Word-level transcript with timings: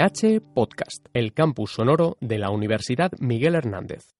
UMH 0.00 0.40
Podcast, 0.54 1.04
el 1.12 1.34
campus 1.34 1.72
sonoro 1.72 2.16
de 2.22 2.38
la 2.38 2.48
Universidad 2.48 3.12
Miguel 3.18 3.54
Hernández. 3.54 4.14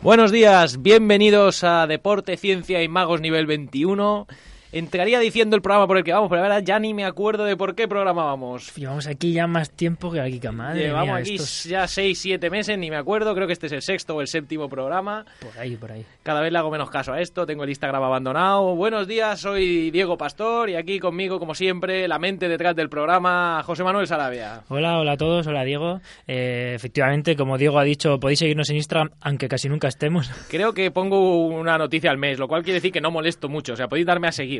Buenos 0.00 0.32
días, 0.32 0.80
bienvenidos 0.80 1.64
a 1.64 1.86
Deporte, 1.86 2.38
Ciencia 2.38 2.82
y 2.82 2.88
Magos 2.88 3.20
nivel 3.20 3.46
21. 3.46 4.26
Entraría 4.70 5.18
diciendo 5.18 5.56
el 5.56 5.62
programa 5.62 5.86
por 5.86 5.96
el 5.96 6.04
que 6.04 6.12
vamos, 6.12 6.28
pero 6.28 6.42
la 6.42 6.48
verdad 6.48 6.62
ya 6.62 6.78
ni 6.78 6.92
me 6.92 7.04
acuerdo 7.06 7.44
de 7.44 7.56
por 7.56 7.74
qué 7.74 7.88
programa 7.88 8.24
vamos. 8.24 8.74
Llevamos 8.76 9.06
aquí 9.06 9.32
ya 9.32 9.46
más 9.46 9.70
tiempo 9.70 10.12
que 10.12 10.20
aquí, 10.20 10.38
madre 10.52 10.80
Llevamos 10.82 11.06
mía, 11.06 11.16
aquí 11.16 11.34
estos- 11.36 11.64
ya 11.64 11.86
6, 11.86 12.18
7 12.20 12.50
meses, 12.50 12.76
ni 12.76 12.90
me 12.90 12.96
acuerdo. 12.96 13.34
Creo 13.34 13.46
que 13.46 13.54
este 13.54 13.66
es 13.66 13.72
el 13.72 13.80
sexto 13.80 14.16
o 14.16 14.20
el 14.20 14.26
séptimo 14.28 14.68
programa. 14.68 15.24
Por 15.40 15.58
ahí, 15.58 15.76
por 15.76 15.90
ahí. 15.92 16.04
Cada 16.22 16.42
vez 16.42 16.52
le 16.52 16.58
hago 16.58 16.70
menos 16.70 16.90
caso 16.90 17.14
a 17.14 17.20
esto, 17.20 17.46
tengo 17.46 17.64
el 17.64 17.70
Instagram 17.70 18.02
abandonado. 18.02 18.74
Buenos 18.76 19.08
días, 19.08 19.40
soy 19.40 19.90
Diego 19.90 20.18
Pastor 20.18 20.68
y 20.68 20.74
aquí 20.76 20.98
conmigo, 21.00 21.38
como 21.38 21.54
siempre, 21.54 22.06
la 22.06 22.18
mente 22.18 22.46
detrás 22.48 22.76
del 22.76 22.90
programa, 22.90 23.62
José 23.64 23.84
Manuel 23.84 24.06
Sarabia. 24.06 24.64
Hola, 24.68 24.98
hola 24.98 25.12
a 25.12 25.16
todos, 25.16 25.46
hola 25.46 25.64
Diego. 25.64 26.02
Eh, 26.26 26.72
efectivamente, 26.76 27.36
como 27.36 27.56
Diego 27.56 27.78
ha 27.78 27.84
dicho, 27.84 28.20
podéis 28.20 28.40
seguirnos 28.40 28.68
en 28.68 28.76
Instagram, 28.76 29.10
aunque 29.22 29.48
casi 29.48 29.70
nunca 29.70 29.88
estemos. 29.88 30.30
Creo 30.50 30.74
que 30.74 30.90
pongo 30.90 31.46
una 31.46 31.78
noticia 31.78 32.10
al 32.10 32.18
mes, 32.18 32.38
lo 32.38 32.48
cual 32.48 32.62
quiere 32.62 32.74
decir 32.74 32.92
que 32.92 33.00
no 33.00 33.10
molesto 33.10 33.48
mucho, 33.48 33.72
o 33.72 33.76
sea, 33.76 33.88
podéis 33.88 34.06
darme 34.06 34.28
a 34.28 34.32
seguir. 34.32 34.57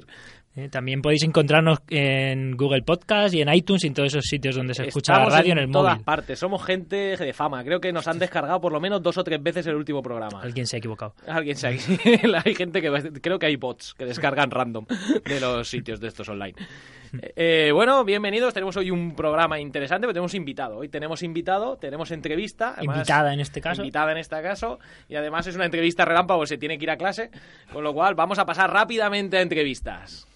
Eh, 0.56 0.68
también 0.68 1.00
podéis 1.00 1.22
encontrarnos 1.22 1.78
en 1.88 2.56
Google 2.56 2.82
Podcast 2.82 3.32
y 3.32 3.42
en 3.42 3.54
iTunes 3.54 3.84
y 3.84 3.86
en 3.86 3.94
todos 3.94 4.08
esos 4.08 4.24
sitios 4.24 4.56
donde 4.56 4.74
se 4.74 4.88
escucha 4.88 5.12
Estamos 5.12 5.32
la 5.32 5.38
radio 5.38 5.52
en, 5.52 5.58
en 5.58 5.64
el 5.64 5.70
todas 5.70 5.92
móvil. 5.94 6.04
partes, 6.04 6.38
somos 6.38 6.64
gente 6.64 7.16
de 7.16 7.32
fama. 7.32 7.62
Creo 7.62 7.80
que 7.80 7.92
nos 7.92 8.08
han 8.08 8.19
descargado 8.19 8.60
por 8.60 8.72
lo 8.72 8.80
menos 8.80 9.00
dos 9.00 9.16
o 9.19 9.22
tres 9.22 9.41
veces 9.41 9.66
el 9.69 9.76
último 9.76 10.02
programa. 10.02 10.41
Alguien 10.42 10.66
se 10.66 10.76
ha 10.76 10.78
equivocado. 10.78 11.14
Alguien 11.28 11.56
sabe. 11.56 11.78
hay 12.44 12.54
gente 12.54 12.80
que 12.80 12.91
creo 13.20 13.38
que 13.38 13.46
hay 13.46 13.54
bots 13.56 13.94
que 13.94 14.04
descargan 14.04 14.50
random 14.50 14.84
de 15.24 15.41
los 15.41 15.69
sitios 15.69 16.00
de 16.00 16.08
estos 16.08 16.28
online. 16.28 16.54
Eh, 17.41 17.70
bueno, 17.73 18.05
bienvenidos. 18.05 18.55
Tenemos 18.55 18.77
hoy 18.77 18.91
un 18.91 19.14
programa 19.17 19.59
interesante, 19.59 20.03
pero 20.06 20.12
tenemos 20.14 20.34
invitado. 20.34 20.78
Hoy 20.78 20.89
tenemos 20.89 21.23
invitado, 21.23 21.77
tenemos 21.77 22.11
entrevista. 22.11 22.75
además- 22.77 22.97
Invitada 22.98 23.33
en 23.34 23.41
este 23.41 23.61
caso. 23.61 23.83
Invitada 23.83 24.12
en 24.12 24.19
este 24.19 24.41
caso. 24.42 24.78
Y 25.09 25.17
además 25.17 25.47
es 25.47 25.55
una 25.56 25.65
entrevista 25.65 26.05
relámpago, 26.05 26.47
se 26.47 26.59
tiene 26.59 26.78
que 26.78 26.84
ir 26.84 26.91
a 26.91 26.97
clase. 26.97 27.31
Con 27.73 27.83
lo 27.84 27.92
cual 27.95 28.15
vamos 28.15 28.39
a 28.39 28.47
pasar 28.47 28.73
rápidamente 28.73 29.39
a 29.39 29.41
entrevistas. 29.42 30.28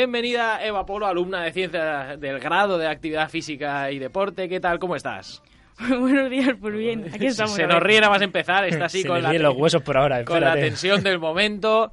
Bienvenida 0.00 0.62
Eva 0.62 0.84
Polo, 0.84 1.06
alumna 1.06 1.42
de 1.44 1.52
Ciencias 1.52 2.20
del 2.20 2.38
Grado 2.38 2.76
de 2.76 2.86
Actividad 2.86 3.30
Física 3.30 3.90
y 3.90 3.98
Deporte. 3.98 4.46
¿Qué 4.46 4.60
tal? 4.60 4.78
¿Cómo 4.78 4.94
estás? 4.94 5.42
Buenos 5.88 6.28
días, 6.28 6.50
pues 6.60 6.74
bien, 6.74 7.06
aquí 7.14 7.24
estamos. 7.28 7.54
Se 7.54 7.66
nos 7.66 7.82
ríe 7.82 7.98
nada 8.02 8.12
más 8.12 8.20
empezar, 8.20 8.66
está 8.66 8.84
así 8.84 9.00
se 9.02 9.08
con 9.08 9.22
la, 9.22 9.32
los 9.32 9.56
huesos 9.56 9.80
por 9.80 9.96
ahora. 9.96 10.22
con 10.26 10.42
la 10.42 10.52
tensión 10.52 11.02
del 11.02 11.18
momento. 11.18 11.92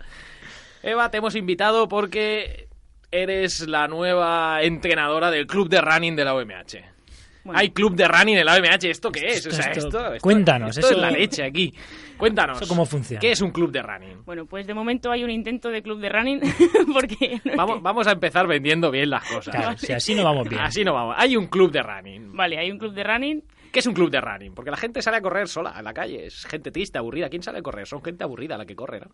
Eva, 0.82 1.10
te 1.12 1.20
hemos 1.20 1.34
invitado 1.38 1.88
porque 1.88 2.68
eres 3.10 3.70
la 3.70 3.88
nueva 3.88 4.62
entrenadora 4.64 5.32
del 5.32 5.48
club 5.48 5.70
de 5.70 5.80
running 5.80 6.18
de 6.18 6.26
la 6.26 6.36
OMH. 6.36 6.84
Bueno. 7.46 7.58
Hay 7.58 7.70
club 7.70 7.96
de 7.96 8.06
running 8.06 8.38
en 8.38 8.46
la 8.46 8.56
OMH, 8.58 8.84
¿esto 8.90 9.14
qué 9.14 9.28
es? 9.28 9.38
Esto- 9.38 9.50
o 9.50 9.54
sea, 9.54 9.72
esto- 9.72 9.88
esto, 9.88 10.14
esto- 10.16 10.22
cuéntanos, 10.22 10.76
esto 10.76 10.88
eso- 10.90 10.98
es 10.98 11.02
la 11.02 11.10
leche 11.10 11.42
aquí. 11.46 11.74
Cuéntanos. 12.24 12.62
¿Eso 12.62 12.70
cómo 12.70 12.86
funciona? 12.86 13.20
¿Qué 13.20 13.32
es 13.32 13.42
un 13.42 13.52
club 13.52 13.72
de 13.72 13.82
running? 13.82 14.24
Bueno, 14.26 14.46
pues 14.46 14.66
de 14.66 14.74
momento 14.74 15.12
hay 15.12 15.24
un 15.24 15.30
intento 15.30 15.70
de 15.70 15.82
club 15.82 16.00
de 16.00 16.10
running, 16.10 16.40
porque... 16.94 17.42
Vamos, 17.56 17.82
vamos 17.82 18.08
a 18.08 18.12
empezar 18.12 18.48
vendiendo 18.48 18.90
bien 18.92 19.10
las 19.10 19.24
cosas. 19.30 19.54
Claro, 19.54 19.78
si 19.78 19.92
así 19.92 20.16
no 20.16 20.24
vamos 20.24 20.48
bien. 20.48 20.62
Así 20.62 20.84
no 20.84 20.94
vamos. 20.94 21.16
Hay 21.18 21.36
un 21.36 21.48
club 21.48 21.72
de 21.72 21.84
running. 21.84 22.34
Vale, 22.34 22.58
hay 22.58 22.72
un 22.72 22.78
club 22.78 22.94
de 22.94 23.04
running, 23.04 23.44
¿Qué 23.74 23.80
es 23.80 23.88
un 23.88 23.96
club 23.96 24.12
de 24.12 24.22
running? 24.22 24.54
Porque 24.54 24.70
la 24.70 24.78
gente 24.78 25.02
sale 25.02 25.18
a 25.18 25.22
correr 25.22 25.48
sola 25.48 25.74
en 25.76 25.84
la 25.84 25.96
calle. 25.96 26.28
Es 26.28 26.46
gente 26.46 26.70
triste, 26.70 27.00
aburrida. 27.00 27.28
¿Quién 27.28 27.42
sale 27.42 27.58
a 27.58 27.62
correr? 27.64 27.88
Son 27.88 28.04
gente 28.04 28.24
aburrida 28.24 28.56
la 28.56 28.68
que 28.68 28.76
corre, 28.76 29.00
¿no? 29.00 29.08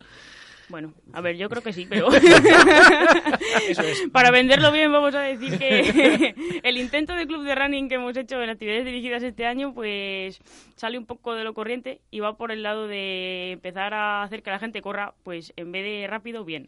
Bueno, 0.69 0.93
a 1.13 1.21
ver, 1.21 1.37
yo 1.37 1.49
creo 1.49 1.61
que 1.61 1.73
sí, 1.73 1.85
pero... 1.89 2.07
Para 4.11 4.31
venderlo 4.31 4.71
bien 4.71 4.91
vamos 4.91 5.15
a 5.15 5.21
decir 5.21 5.57
que 5.57 6.35
el 6.63 6.77
intento 6.77 7.15
de 7.15 7.27
club 7.27 7.43
de 7.43 7.55
running 7.55 7.89
que 7.89 7.95
hemos 7.95 8.15
hecho 8.15 8.41
en 8.41 8.49
actividades 8.49 8.85
dirigidas 8.85 9.23
este 9.23 9.45
año, 9.45 9.73
pues 9.73 10.39
sale 10.75 10.97
un 10.97 11.05
poco 11.05 11.33
de 11.33 11.43
lo 11.43 11.53
corriente 11.53 12.01
y 12.11 12.19
va 12.19 12.37
por 12.37 12.51
el 12.51 12.63
lado 12.63 12.87
de 12.87 13.53
empezar 13.53 13.93
a 13.93 14.23
hacer 14.23 14.43
que 14.43 14.51
la 14.51 14.59
gente 14.59 14.81
corra, 14.81 15.13
pues 15.23 15.53
en 15.55 15.71
vez 15.71 15.83
de 15.83 16.07
rápido, 16.07 16.45
bien. 16.45 16.67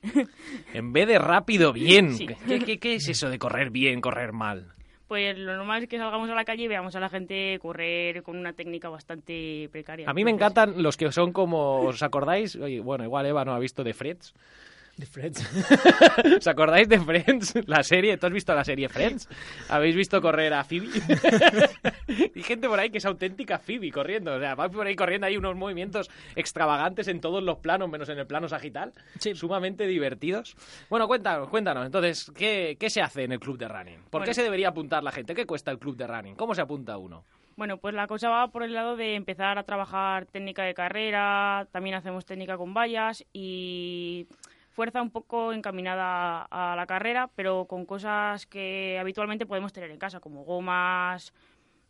En 0.74 0.94
vez 0.94 1.08
de 1.08 1.20
rápido, 1.20 1.74
bien. 1.74 2.16
Sí. 2.16 2.28
¿Qué, 2.48 2.60
qué, 2.60 2.80
qué 2.80 2.96
es 2.96 3.08
eso 3.08 3.30
de 3.30 3.40
correr 3.40 3.70
bien, 3.70 4.02
correr 4.02 4.34
mal? 4.34 4.74
Pues 5.12 5.38
lo 5.38 5.58
normal 5.58 5.84
es 5.84 5.90
que 5.90 5.98
salgamos 5.98 6.30
a 6.30 6.36
la 6.36 6.46
calle 6.46 6.64
y 6.64 6.68
veamos 6.70 6.96
a 6.96 7.02
la 7.02 7.10
gente 7.10 7.60
correr 7.62 8.24
con 8.24 8.38
una 8.38 8.54
técnica 8.54 8.88
bastante 8.88 9.68
precaria. 9.70 10.10
A 10.10 10.14
mí 10.14 10.24
me 10.24 10.32
encantan 10.32 10.82
los 10.82 10.96
que 10.96 11.12
son 11.12 11.34
como, 11.34 11.82
¿os 11.82 12.02
acordáis? 12.02 12.56
Oye, 12.56 12.80
bueno, 12.80 13.04
igual 13.04 13.26
Eva 13.26 13.44
no 13.44 13.54
ha 13.54 13.60
visto 13.60 13.84
de 13.84 13.94
Friends. 13.94 14.34
De 15.02 15.08
Freds. 15.08 15.42
¿Os 16.38 16.46
acordáis 16.46 16.88
de 16.88 17.00
Friends? 17.00 17.56
La 17.66 17.82
serie, 17.82 18.18
¿tú 18.18 18.28
has 18.28 18.32
visto 18.32 18.54
la 18.54 18.64
serie 18.64 18.88
Friends? 18.88 19.28
¿Habéis 19.68 19.96
visto 19.96 20.22
correr 20.22 20.54
a 20.54 20.64
Phoebe? 20.64 20.90
y 22.36 22.44
gente 22.44 22.68
por 22.70 22.80
ahí 22.80 22.92
que 22.92 23.00
es 23.00 23.06
auténtica 23.06 23.58
Phoebe 23.58 23.92
corriendo. 23.92 24.36
O 24.36 24.40
sea, 24.40 24.54
va 24.54 24.70
por 24.70 24.86
ahí 24.86 24.96
corriendo 24.96 25.26
hay 25.26 25.38
unos 25.38 25.56
movimientos 25.56 26.12
extravagantes 26.36 27.08
en 27.08 27.20
todos 27.20 27.42
los 27.42 27.58
planos, 27.58 27.90
menos 27.90 28.10
en 28.10 28.20
el 28.20 28.28
plano 28.28 28.48
sagital. 28.48 28.94
Sí. 29.18 29.34
Sumamente 29.34 29.88
divertidos. 29.88 30.56
Bueno, 30.88 31.08
cuéntanos, 31.08 31.50
cuéntanos. 31.50 31.84
Entonces, 31.84 32.32
¿qué, 32.36 32.78
qué 32.80 32.92
se 32.92 33.02
hace 33.02 33.24
en 33.24 33.32
el 33.32 33.40
club 33.40 33.58
de 33.58 33.68
running? 33.68 34.04
¿Por 34.12 34.24
qué 34.24 34.36
se 34.36 34.44
debería 34.44 34.68
apuntar 34.68 35.02
la 35.02 35.12
gente? 35.12 35.34
¿Qué 35.34 35.48
cuesta 35.48 35.72
el 35.72 35.80
club 35.80 35.98
de 35.98 36.06
running? 36.06 36.36
¿Cómo 36.36 36.54
se 36.54 36.62
apunta 36.62 36.96
uno? 37.00 37.24
Bueno, 37.58 37.78
pues 37.78 37.94
la 37.94 38.08
cosa 38.08 38.30
va 38.30 38.48
por 38.48 38.64
el 38.64 38.74
lado 38.74 38.96
de 38.96 39.16
empezar 39.16 39.58
a 39.58 39.64
trabajar 39.64 40.26
técnica 40.26 40.64
de 40.64 40.74
carrera, 40.74 41.68
también 41.72 41.96
hacemos 41.96 42.26
técnica 42.26 42.58
con 42.58 42.74
vallas 42.74 43.26
y 43.34 44.28
fuerza 44.72 45.02
un 45.02 45.12
poco 45.12 45.54
encaminada 45.54 46.44
a 46.50 46.76
la 46.76 46.88
carrera, 46.88 47.30
pero 47.36 47.66
con 47.66 47.86
cosas 47.86 48.46
que 48.48 48.98
habitualmente 49.00 49.46
podemos 49.46 49.74
tener 49.74 49.92
en 49.92 50.00
casa, 50.00 50.20
como 50.20 50.44
gomas, 50.44 51.34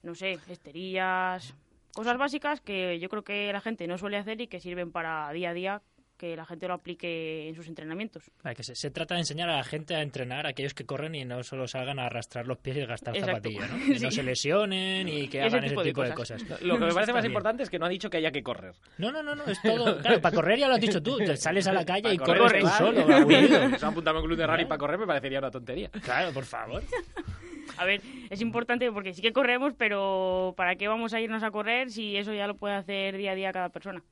no 0.03 0.15
sé, 0.15 0.39
esterillas, 0.49 1.55
cosas 1.93 2.17
básicas 2.17 2.59
que 2.59 2.99
yo 2.99 3.07
creo 3.09 3.23
que 3.23 3.53
la 3.53 3.61
gente 3.61 3.87
no 3.87 3.97
suele 3.97 4.17
hacer 4.17 4.41
y 4.41 4.47
que 4.47 4.59
sirven 4.59 4.91
para 4.91 5.31
día 5.31 5.51
a 5.51 5.53
día 5.53 5.81
que 6.21 6.35
la 6.35 6.45
gente 6.45 6.67
lo 6.67 6.75
aplique 6.75 7.49
en 7.49 7.55
sus 7.55 7.67
entrenamientos. 7.67 8.29
Vale, 8.43 8.55
que 8.55 8.61
se, 8.61 8.75
se 8.75 8.91
trata 8.91 9.15
de 9.15 9.21
enseñar 9.21 9.49
a 9.49 9.55
la 9.57 9.63
gente 9.63 9.95
a 9.95 10.03
entrenar 10.03 10.45
a 10.45 10.49
aquellos 10.49 10.75
que 10.75 10.85
corren 10.85 11.15
y 11.15 11.25
no 11.25 11.41
solo 11.41 11.67
salgan 11.67 11.97
a 11.97 12.05
arrastrar 12.05 12.45
los 12.45 12.59
pies 12.59 12.77
y 12.77 12.85
gastar 12.85 13.15
Exacto. 13.17 13.49
zapatillas, 13.49 13.71
¿no? 13.71 13.77
Que 13.87 13.99
no 13.99 14.11
Sí. 14.11 14.15
se 14.17 14.21
lesionen 14.23 15.07
y 15.09 15.27
que 15.27 15.39
Ese 15.39 15.47
hagan 15.57 15.67
tipo 15.69 15.81
ese 15.81 15.87
de 15.87 15.89
tipo 15.89 16.03
de 16.03 16.13
cosas. 16.13 16.43
cosas. 16.43 16.61
Lo 16.61 16.77
que 16.77 16.85
me 16.85 16.93
parece 16.93 17.11
más 17.13 17.23
bien. 17.23 17.31
importante 17.31 17.63
es 17.63 17.69
que 17.71 17.79
no 17.79 17.87
ha 17.87 17.89
dicho 17.89 18.07
que 18.11 18.17
haya 18.17 18.31
que 18.31 18.43
correr. 18.43 18.75
No, 18.99 19.11
no, 19.11 19.23
no, 19.23 19.33
no, 19.33 19.43
es 19.45 19.59
todo. 19.63 19.97
Claro, 19.97 20.21
para 20.21 20.35
correr 20.35 20.59
ya 20.59 20.67
lo 20.67 20.75
has 20.75 20.81
dicho 20.81 21.01
tú. 21.01 21.17
te 21.17 21.35
Sales 21.35 21.65
a 21.65 21.73
la 21.73 21.83
calle 21.83 22.03
Para 22.03 22.13
y 22.13 22.17
correr, 22.19 22.37
corres 22.41 22.61
tú 22.63 22.67
claro. 22.69 22.85
solo, 23.01 23.15
aburrido. 23.15 23.69
Se 23.79 23.85
ha 23.85 23.89
apuntado 23.89 24.17
en 24.17 24.21
un 24.21 24.27
club 24.27 24.37
de 24.37 24.45
running 24.47 24.67
para 24.67 24.77
correr 24.77 24.99
me 24.99 25.07
parecería 25.07 25.39
una 25.39 25.49
tontería. 25.49 25.89
Claro, 26.03 26.31
por 26.33 26.45
favor. 26.45 26.83
A 27.77 27.85
ver, 27.85 28.01
es 28.29 28.41
importante 28.41 28.91
porque 28.91 29.13
sí 29.13 29.21
que 29.23 29.31
corremos, 29.33 29.73
pero 29.77 30.53
¿para 30.57 30.75
qué 30.75 30.87
vamos 30.87 31.13
a 31.13 31.21
irnos 31.21 31.41
a 31.41 31.49
correr 31.51 31.89
si 31.89 32.15
eso 32.17 32.33
ya 32.33 32.45
lo 32.45 32.55
puede 32.55 32.75
hacer 32.75 33.17
día 33.17 33.31
a 33.31 33.35
día 33.35 33.51
cada 33.51 33.69
persona? 33.69 34.03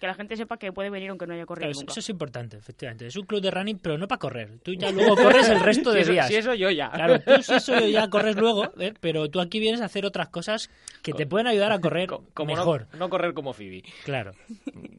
Que 0.00 0.06
la 0.06 0.14
gente 0.14 0.34
sepa 0.34 0.56
que 0.56 0.72
puede 0.72 0.88
venir 0.88 1.10
aunque 1.10 1.26
no 1.26 1.34
haya 1.34 1.44
corrido 1.44 1.60
Claro, 1.66 1.72
eso, 1.72 1.80
nunca. 1.82 1.92
eso 1.92 2.00
es 2.00 2.08
importante, 2.08 2.56
efectivamente. 2.56 3.06
Es 3.06 3.16
un 3.16 3.26
club 3.26 3.42
de 3.42 3.50
running, 3.50 3.78
pero 3.78 3.98
no 3.98 4.08
para 4.08 4.18
correr. 4.18 4.58
Tú 4.62 4.72
ya 4.72 4.90
luego 4.92 5.14
corres 5.14 5.46
el 5.50 5.60
resto 5.60 5.90
Si 5.90 5.96
de 5.96 6.02
eso, 6.02 6.12
días. 6.12 6.26
si 6.28 6.36
eso 6.36 6.54
yo 6.54 6.70
ya. 6.70 6.90
Claro, 6.90 7.20
tú 7.20 7.42
si 7.42 7.52
eso 7.54 7.78
ya 7.86 8.08
corres 8.08 8.34
luego, 8.36 8.72
¿eh? 8.80 8.94
pero 8.98 9.28
tú 9.28 9.40
aquí 9.40 9.60
vienes 9.60 9.82
a 9.82 9.84
hacer 9.84 10.06
otras 10.06 10.28
cosas 10.28 10.70
que 11.02 11.12
te 11.12 11.26
pueden 11.26 11.46
ayudar 11.46 11.70
a 11.72 11.78
correr 11.80 12.08
Co- 12.08 12.24
como 12.32 12.54
mejor. 12.56 12.86
No, 12.98 13.10
correr 13.10 13.34
como 13.34 13.52
Phoebe. 13.52 13.82
Claro, 14.04 14.32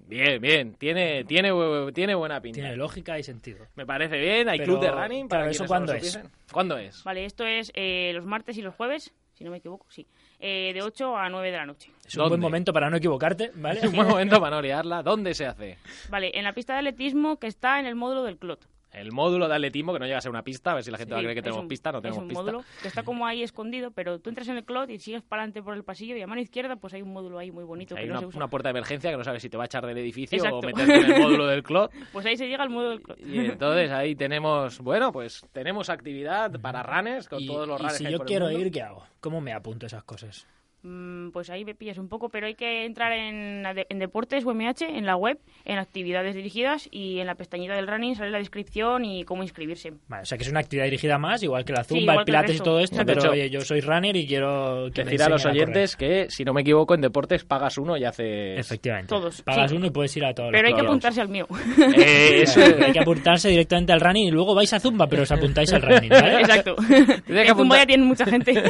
Bien, 0.08 0.40
bien. 0.42 0.76
Tiene, 0.76 1.24
tiene, 1.24 1.52
tiene 1.94 2.14
buena 2.16 2.40
pinta. 2.42 2.60
tiene 2.60 2.76
lógica 2.76 3.18
y 3.18 3.24
sentido. 3.24 3.66
Me 3.76 3.86
parece 3.86 4.18
bien. 4.20 4.50
Hay 4.50 4.60
Pero, 4.60 4.74
club 4.74 4.84
de 4.84 4.92
running. 4.92 5.28
Para 5.28 5.44
claro, 5.44 5.52
¿eso 5.52 5.66
cuándo 5.66 5.94
es? 5.94 6.20
¿Cuándo 6.52 6.78
es? 6.78 7.04
Vale, 7.04 7.26
esto 7.26 7.46
es 7.46 7.72
eh, 7.76 8.12
los 8.14 8.26
martes 8.26 8.58
y 8.58 8.62
los 8.62 8.76
jueves, 8.76 9.12
si 9.34 9.44
no 9.44 9.52
me 9.52 9.58
equivoco, 9.58 9.86
sí. 9.90 10.06
eh, 10.40 10.72
de 10.74 10.82
8 10.82 11.18
a 11.18 11.30
9 11.30 11.52
de 11.52 11.58
la 11.58 11.66
noche. 11.66 11.92
Es 12.06 12.16
un 12.16 12.22
buen 12.24 12.30
¿Dónde? 12.32 12.44
momento 12.44 12.74
para 12.74 12.90
no 12.90 12.98
equivocarte, 12.98 13.52
¿vale? 13.56 13.80
Es 13.80 13.86
un 13.86 13.96
buen 13.96 14.08
momento 14.08 14.40
para 14.40 14.56
no 14.58 14.62
liarla. 14.62 15.02
¿Dónde 15.04 15.34
se 15.34 15.46
hace? 15.46 15.78
Vale, 16.10 16.32
en 16.38 16.44
la 16.44 16.54
pista 16.54 16.74
de 16.74 16.80
atletismo 16.80 17.38
que 17.38 17.48
está 17.48 17.80
en 17.80 17.86
el 17.86 17.96
módulo 17.96 18.24
del 18.24 18.38
Clot. 18.38 18.68
El 18.92 19.12
módulo 19.14 19.48
de 19.48 19.56
atletismo, 19.56 19.94
que 19.94 20.00
no 20.00 20.06
llega 20.06 20.18
a 20.18 20.22
ser 20.22 20.32
una 20.32 20.44
pista, 20.44 20.72
a 20.72 20.76
ver 20.76 20.84
si 20.84 20.92
la 20.92 20.98
gente 20.98 21.14
va 21.14 21.20
a 21.20 21.24
creer 21.24 21.36
que 21.36 21.40
es 21.40 21.44
tenemos 21.44 21.62
un- 21.64 21.68
pista, 21.70 21.92
no 21.94 22.00
es 22.00 22.02
tenemos 22.02 22.22
un 22.24 22.28
pista. 22.28 22.42
módulo 22.44 22.64
que 22.82 22.88
está 22.90 23.04
como 23.04 23.26
ahí 23.26 23.42
escondido, 23.42 23.92
pero 23.92 24.20
tú 24.20 24.30
entras 24.30 24.48
en 24.50 24.58
el 24.58 24.66
Clot 24.66 24.90
y 24.90 25.00
sigues 25.00 25.22
para 25.22 25.44
adelante 25.44 25.64
por 25.64 25.74
el 25.76 25.84
pasillo 25.84 26.18
y 26.18 26.22
a 26.22 26.28
mano 26.28 26.42
izquierda 26.42 26.76
pues 26.76 26.94
hay 26.94 27.02
un 27.02 27.14
módulo 27.14 27.40
ahí 27.40 27.52
muy 27.52 27.64
bonito 27.64 27.96
Hay 27.96 28.02
que 28.04 28.08
no 28.08 28.14
una, 28.14 28.20
se 28.20 28.26
usa. 28.28 28.38
una 28.38 28.48
puerta 28.50 28.68
de 28.70 28.72
emergencia 28.72 29.10
que 29.12 29.18
no 29.18 29.24
sabes 29.24 29.42
si 29.42 29.50
te 29.50 29.56
va 29.58 29.64
a 29.64 29.66
echar 29.68 29.86
del 29.86 29.98
edificio 29.98 30.44
o 30.54 30.62
meterte 30.62 30.94
en 30.94 31.12
el 31.12 31.22
módulo 31.22 31.48
del 31.48 31.64
clot. 31.64 31.92
Pues 32.12 32.26
ahí 32.26 32.36
se 32.36 32.48
llega 32.48 32.64
al 32.64 32.70
módulo 32.70 32.90
del 32.90 33.02
Clot. 33.02 33.20
Y 33.20 33.40
entonces 33.40 33.92
ahí 33.92 34.16
tenemos, 34.16 34.80
bueno, 34.80 35.12
pues 35.14 35.46
tenemos 35.54 35.90
actividad 35.90 36.52
para 36.60 36.84
runners 36.84 37.30
con 37.30 37.40
Y, 37.42 37.48
todos 37.48 37.68
los 37.68 37.80
y 37.80 37.84
runners 37.84 37.98
si 37.98 38.04
que 38.04 38.08
hay 38.08 38.12
yo 38.14 38.18
por 38.18 38.26
el 38.26 38.28
quiero 38.28 38.46
mundo. 38.48 38.60
ir, 38.60 38.72
¿qué 38.72 38.82
hago? 38.82 39.04
¿Cómo 39.22 39.40
me 39.42 39.54
apunto 39.54 39.86
esas 39.86 40.04
cosas? 40.04 40.46
Mm, 40.84 41.30
Pues 41.32 41.50
ahí 41.50 41.64
me 41.64 41.76
pillas 41.76 41.98
un 41.98 42.08
poco, 42.10 42.30
pero 42.30 42.48
hay 42.48 42.56
que 42.56 42.86
entrar 42.86 43.12
en, 43.12 43.64
en 43.66 44.00
Deportes 44.00 44.44
UMH, 44.46 44.82
en 44.82 45.06
la 45.06 45.16
web, 45.16 45.38
en 45.64 45.78
actividades 45.78 46.36
dirigidas 46.36 46.88
y 46.92 47.20
en 47.20 47.28
la 47.28 47.36
pestañita 47.36 47.76
del 47.76 47.88
running 47.88 48.16
sale 48.16 48.32
la 48.32 48.40
descripción 48.40 49.06
y 49.06 49.24
cómo 49.24 49.44
inscribirse. 49.44 49.94
Vale, 50.08 50.24
o 50.24 50.26
sea 50.26 50.38
que 50.38 50.44
es 50.44 50.50
una 50.50 50.60
actividad 50.62 50.86
dirigida 50.86 51.18
más, 51.18 51.44
igual 51.44 51.64
que 51.66 51.74
la 51.74 51.84
zumba, 51.84 52.14
el 52.14 52.18
que 52.18 52.22
el 52.22 52.26
pilates 52.26 52.56
y 52.58 52.60
todo 52.64 52.80
esto, 52.80 52.98
pero 53.06 53.20
hecho, 53.22 53.32
oye, 53.32 53.50
yo 53.50 53.62
soy 53.62 53.82
runner 53.82 54.16
y 54.16 54.26
quiero 54.26 54.88
que 54.94 55.04
me 55.06 55.12
Decir 55.12 55.24
a 55.24 55.30
los 55.30 55.46
oyentes 55.46 55.96
que, 55.96 56.28
si 56.30 56.44
no 56.44 56.54
me 56.54 56.62
equivoco, 56.62 56.96
en 56.96 57.02
deportes 57.02 57.44
pagas 57.46 57.78
uno 57.78 57.96
y 57.98 58.04
haces... 58.06 58.58
Efectivamente. 58.60 59.10
Todos, 59.10 59.42
Pagas 59.44 59.70
sí. 59.72 59.78
uno 59.78 59.86
y 59.86 59.90
puedes 59.92 60.16
ir 60.18 60.26
a 60.26 60.34
todos 60.34 60.50
Pero 60.52 60.68
hay 60.68 60.72
los 60.74 60.78
que 60.78 60.82
claro. 60.82 60.90
apuntarse 60.90 61.22
al 61.22 61.30
mío. 61.30 61.48
Eh, 61.98 62.42
eso 62.44 62.62
es- 62.62 62.82
Hay 62.82 62.92
que 62.94 63.00
apuntarse 63.00 63.50
directamente 63.50 63.92
al 63.94 64.00
running 64.02 64.28
y 64.28 64.32
luego 64.32 64.56
vais 64.56 64.72
a 64.74 64.80
zumba, 64.80 65.08
pero 65.08 65.24
os 65.24 65.32
apuntáis 65.32 65.72
al 65.74 65.82
running, 65.82 66.10
¿vale? 66.10 66.40
Exacto. 66.42 66.76
que 66.76 67.42
En 67.42 67.56
Zumba 67.56 67.78
ya 67.78 67.86
tienen 67.86 68.08
mucha 68.08 68.26
gente. 68.26 68.54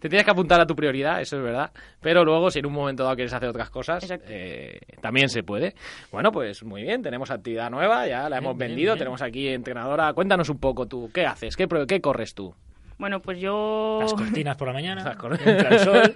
Te 0.00 0.08
tienes 0.08 0.24
que 0.24 0.30
apuntar 0.30 0.60
a 0.60 0.66
tu 0.66 0.74
prioridad, 0.74 1.20
eso 1.20 1.36
es 1.38 1.42
verdad. 1.42 1.53
Pero 2.00 2.24
luego, 2.24 2.50
si 2.50 2.58
en 2.60 2.66
un 2.66 2.72
momento 2.72 3.02
dado 3.04 3.14
quieres 3.16 3.32
hacer 3.32 3.48
otras 3.48 3.70
cosas, 3.70 4.06
eh, 4.28 4.80
también 5.00 5.28
se 5.28 5.42
puede. 5.42 5.74
Bueno, 6.12 6.32
pues 6.32 6.62
muy 6.64 6.82
bien, 6.82 7.02
tenemos 7.02 7.30
actividad 7.30 7.70
nueva, 7.70 8.06
ya 8.06 8.28
la 8.28 8.38
hemos 8.38 8.56
bien, 8.56 8.70
vendido. 8.70 8.92
bien. 8.94 8.98
Tenemos 8.98 9.22
aquí 9.22 9.48
entrenadora. 9.48 10.12
Cuéntanos 10.12 10.48
un 10.48 10.58
poco 10.58 10.86
tú, 10.86 11.10
¿qué 11.12 11.26
haces? 11.26 11.56
¿Qué, 11.56 11.66
qué 11.88 12.00
corres 12.00 12.34
tú? 12.34 12.54
Bueno, 12.96 13.20
pues 13.20 13.40
yo 13.40 13.98
Las 14.02 14.14
cortinas 14.14 14.56
por 14.56 14.68
la 14.68 14.72
mañana, 14.74 15.02
Las 15.04 15.16
cor- 15.16 15.32
entra 15.44 15.68
el 15.68 15.78
sol. 15.80 16.12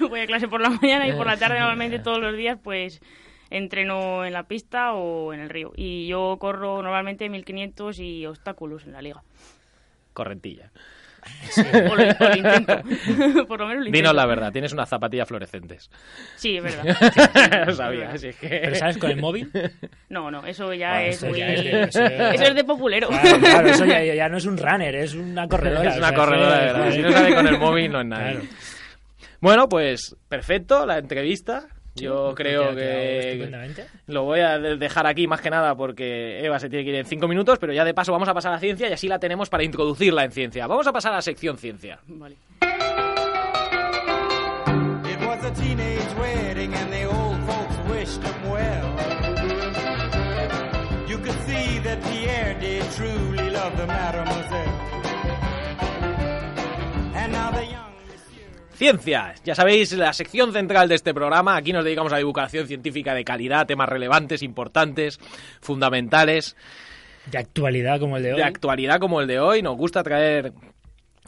voy 0.10 0.20
a 0.20 0.26
clase 0.26 0.46
por 0.48 0.60
la 0.60 0.68
mañana 0.70 1.08
y 1.08 1.12
por 1.12 1.26
la 1.26 1.36
tarde 1.38 1.58
normalmente 1.60 1.98
todos 2.00 2.18
los 2.20 2.36
días 2.36 2.58
pues 2.62 3.00
entreno 3.50 4.24
en 4.24 4.32
la 4.34 4.42
pista 4.42 4.92
o 4.94 5.32
en 5.32 5.40
el 5.40 5.48
río. 5.48 5.72
Y 5.76 6.06
yo 6.06 6.36
corro 6.38 6.82
normalmente 6.82 7.28
1500 7.30 7.98
y 7.98 8.26
obstáculos 8.26 8.84
en 8.84 8.92
la 8.92 9.00
liga. 9.02 9.22
Correntilla. 10.12 10.70
O 11.56 11.94
lo, 11.94 12.02
o 12.04 12.28
lo 12.28 12.36
intento. 12.36 12.82
por 13.46 13.60
lo 13.60 13.66
menos 13.66 13.82
lo 13.82 13.86
intento. 13.88 13.92
Dinos 13.92 14.14
la 14.14 14.26
verdad, 14.26 14.52
tienes 14.52 14.72
unas 14.72 14.88
zapatillas 14.88 15.28
fluorescentes. 15.28 15.90
Sí, 16.36 16.56
es 16.56 16.62
verdad. 16.62 17.66
Lo 17.66 17.72
sabía, 17.74 18.10
así 18.10 18.28
es 18.28 18.36
que... 18.36 18.48
¿Pero 18.48 18.74
sabes 18.76 18.98
con 18.98 19.10
el 19.10 19.20
móvil? 19.20 19.50
No, 20.08 20.30
no, 20.30 20.44
eso 20.46 20.72
ya 20.74 20.90
Bueno, 20.94 21.06
es 21.08 21.16
eso 21.16 21.26
muy... 21.28 21.38
ya 21.38 21.46
es 21.52 21.64
de- 21.64 21.82
eso- 21.88 22.04
Eso 22.04 22.42
es 22.44 22.54
de 22.54 22.64
populero. 22.64 23.08
Claro, 23.08 23.38
claro, 23.40 23.68
eso 23.68 23.84
ya, 23.84 24.02
ya 24.02 24.28
no 24.28 24.38
es 24.38 24.46
un 24.46 24.56
runner, 24.58 24.94
es 24.96 25.14
una 25.14 25.46
corredora. 25.46 25.90
Es 25.90 25.96
una 25.98 26.06
o 26.06 26.10
sea, 26.10 26.18
corredora 26.18 26.58
de 26.58 26.64
verdad. 26.66 26.90
Si 26.92 26.98
no 27.02 27.12
sabe 27.12 27.34
con 27.34 27.46
el 27.46 27.58
móvil, 27.58 27.92
no 27.92 28.00
es 28.00 28.06
nadie. 28.06 28.32
Claro. 28.32 28.46
Bueno, 29.40 29.68
pues 29.68 30.16
perfecto, 30.28 30.86
la 30.86 30.98
entrevista. 30.98 31.66
Yo 31.96 32.30
Sí, 32.30 32.34
creo 32.34 32.74
que 32.74 33.30
estupendamente. 33.30 33.86
lo 34.08 34.24
voy 34.24 34.40
a 34.40 34.58
de- 34.58 34.76
dejar 34.76 35.06
aquí 35.06 35.26
más 35.28 35.40
que 35.40 35.50
nada 35.50 35.76
porque 35.76 36.44
Eva 36.44 36.58
se 36.58 36.68
tiene 36.68 36.84
que 36.84 36.90
ir 36.90 36.96
en 36.96 37.06
cinco 37.06 37.28
minutos, 37.28 37.58
pero 37.60 37.72
ya 37.72 37.84
de 37.84 37.94
paso 37.94 38.10
vamos 38.12 38.28
a 38.28 38.34
pasar 38.34 38.52
a 38.52 38.58
ciencia 38.58 38.88
y 38.88 38.92
así 38.92 39.06
la 39.08 39.18
tenemos 39.20 39.48
para 39.48 39.62
introducirla 39.62 40.24
en 40.24 40.32
ciencia. 40.32 40.66
Vamos 40.66 40.86
a 40.86 40.92
pasar 40.92 41.12
a 41.12 41.16
la 41.16 41.22
sección 41.22 41.56
ciencia. 41.56 42.00
Vale. 42.06 42.36
You 51.06 51.18
could 51.18 51.38
see 51.46 51.78
that 51.80 52.02
Pierre 52.10 52.54
did 52.60 52.82
truly 52.92 53.50
love 53.50 53.76
the 53.76 53.86
mademoiselle. 53.86 54.83
Ciencia, 58.74 59.34
ya 59.44 59.54
sabéis, 59.54 59.92
la 59.92 60.12
sección 60.12 60.52
central 60.52 60.88
de 60.88 60.96
este 60.96 61.14
programa. 61.14 61.56
Aquí 61.56 61.72
nos 61.72 61.84
dedicamos 61.84 62.12
a 62.12 62.16
divulgación 62.16 62.66
científica 62.66 63.14
de 63.14 63.24
calidad, 63.24 63.66
temas 63.66 63.88
relevantes, 63.88 64.42
importantes, 64.42 65.20
fundamentales. 65.60 66.56
De 67.30 67.38
actualidad 67.38 68.00
como 68.00 68.16
el 68.16 68.24
de 68.24 68.32
hoy. 68.32 68.38
de 68.38 68.44
actualidad 68.44 68.98
como 68.98 69.20
el 69.20 69.28
de 69.28 69.38
hoy. 69.38 69.62
Nos 69.62 69.76
gusta 69.76 70.02
traer 70.02 70.52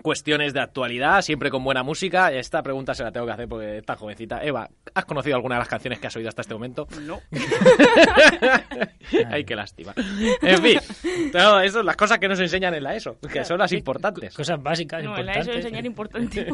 cuestiones 0.02 0.52
de 0.52 0.60
actualidad, 0.60 1.22
siempre 1.22 1.50
con 1.50 1.64
buena 1.64 1.82
música. 1.82 2.32
Esta 2.32 2.62
pregunta 2.62 2.94
se 2.94 3.02
la 3.02 3.12
tengo 3.12 3.26
que 3.26 3.32
hacer 3.32 3.48
porque 3.48 3.78
está 3.78 3.96
jovencita. 3.96 4.42
Eva, 4.44 4.68
¿has 4.94 5.04
conocido 5.04 5.36
alguna 5.36 5.56
de 5.56 5.60
las 5.60 5.68
canciones 5.68 5.98
que 5.98 6.06
has 6.06 6.16
oído 6.16 6.28
hasta 6.28 6.42
este 6.42 6.54
momento? 6.54 6.86
No. 7.02 7.20
Ay, 9.30 9.44
qué 9.44 9.56
lástima. 9.56 9.94
En 10.42 10.62
fin, 10.62 10.78
todo 11.32 11.60
eso, 11.60 11.82
las 11.82 11.96
cosas 11.96 12.18
que 12.18 12.28
nos 12.28 12.38
enseñan 12.40 12.74
en 12.74 12.82
la 12.82 12.94
ESO, 12.96 13.16
que 13.32 13.44
son 13.44 13.58
las 13.58 13.72
importantes. 13.72 14.34
Cosas 14.34 14.62
básicas, 14.62 15.02
No, 15.02 15.16
en 15.16 15.26
la 15.26 15.32
eso 15.32 15.40
importantes. 15.52 15.64
enseñar 15.64 15.86
importante. 15.86 16.46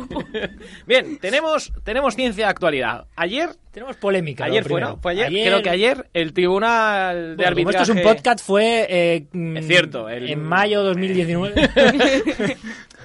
Bien, 0.87 1.19
tenemos, 1.19 1.73
tenemos 1.85 2.15
ciencia 2.15 2.47
de 2.47 2.51
actualidad. 2.51 3.07
Ayer, 3.17 3.51
Tenemos 3.71 3.97
polémica. 3.97 4.45
ayer 4.45 4.63
fue, 4.63 4.69
primero. 4.75 4.89
¿no? 4.91 4.97
Fue 5.03 5.13
ayer, 5.13 5.29
creo 5.47 5.63
que 5.63 5.71
ayer, 5.71 6.09
el 6.13 6.33
Tribunal 6.33 7.17
de 7.17 7.37
Bueno, 7.37 7.39
como 7.39 7.49
Arbitraje... 7.49 7.83
esto 7.83 7.93
es 7.93 7.99
un 7.99 8.03
podcast, 8.15 8.45
fue 8.45 8.87
eh, 8.89 9.27
mm, 9.33 9.57
Es 9.59 9.67
cierto, 9.67 10.09
el- 10.09 10.31
en 10.31 10.43
mayo 10.43 10.83
2019. 10.83 11.71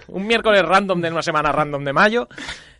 un 0.08 0.26
miércoles 0.28 0.64
random 0.64 1.02
de 1.02 1.12
una 1.12 1.22
semana 1.22 1.52
random 1.52 1.84
de 1.84 1.94
mayo, 1.94 2.28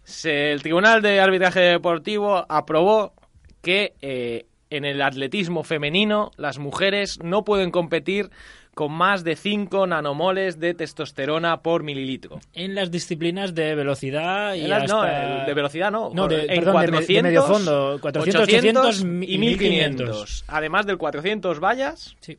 se- 0.04 0.52
el 0.52 0.62
Tribunal 0.62 1.02
de 1.02 1.20
Arbitraje 1.20 1.60
Deportivo 1.62 2.46
aprobó 2.50 3.14
que 3.62 3.94
eh, 4.02 4.46
en 4.70 4.86
el 4.86 5.02
atletismo 5.02 5.64
femenino 5.64 6.32
las 6.38 6.58
mujeres 6.60 7.20
no 7.24 7.44
pueden 7.44 7.72
competir 7.72 8.30
con 8.74 8.92
más 8.92 9.24
de 9.24 9.36
5 9.36 9.88
nanomoles 9.88 10.60
de 10.60 10.76
testosterona 10.76 11.62
por 11.64 11.82
mililitro. 11.82 12.40
en 12.54 12.76
las 12.76 12.92
disciplinas 12.92 13.56
de 13.56 13.74
velocidad 13.74 14.54
y 14.54 14.68
las- 14.68 14.88
No, 14.88 15.02
hasta- 15.02 15.46
de 15.46 15.54
velocidad 15.56 15.90
no. 15.92 16.12
No, 16.14 16.28
de- 16.28 16.42
en 16.42 16.48
perdón, 16.64 16.82
de 16.86 16.92
me- 16.92 17.02
de 17.02 17.24
medio 17.24 17.42
fondo, 17.44 17.98
400, 18.00 18.44
800 18.44 19.02
y 19.02 19.38
1500. 19.40 20.44
Además 20.48 20.86
del 20.86 20.98
400 21.00 21.60
vallas 21.60 22.16
Sí. 22.20 22.38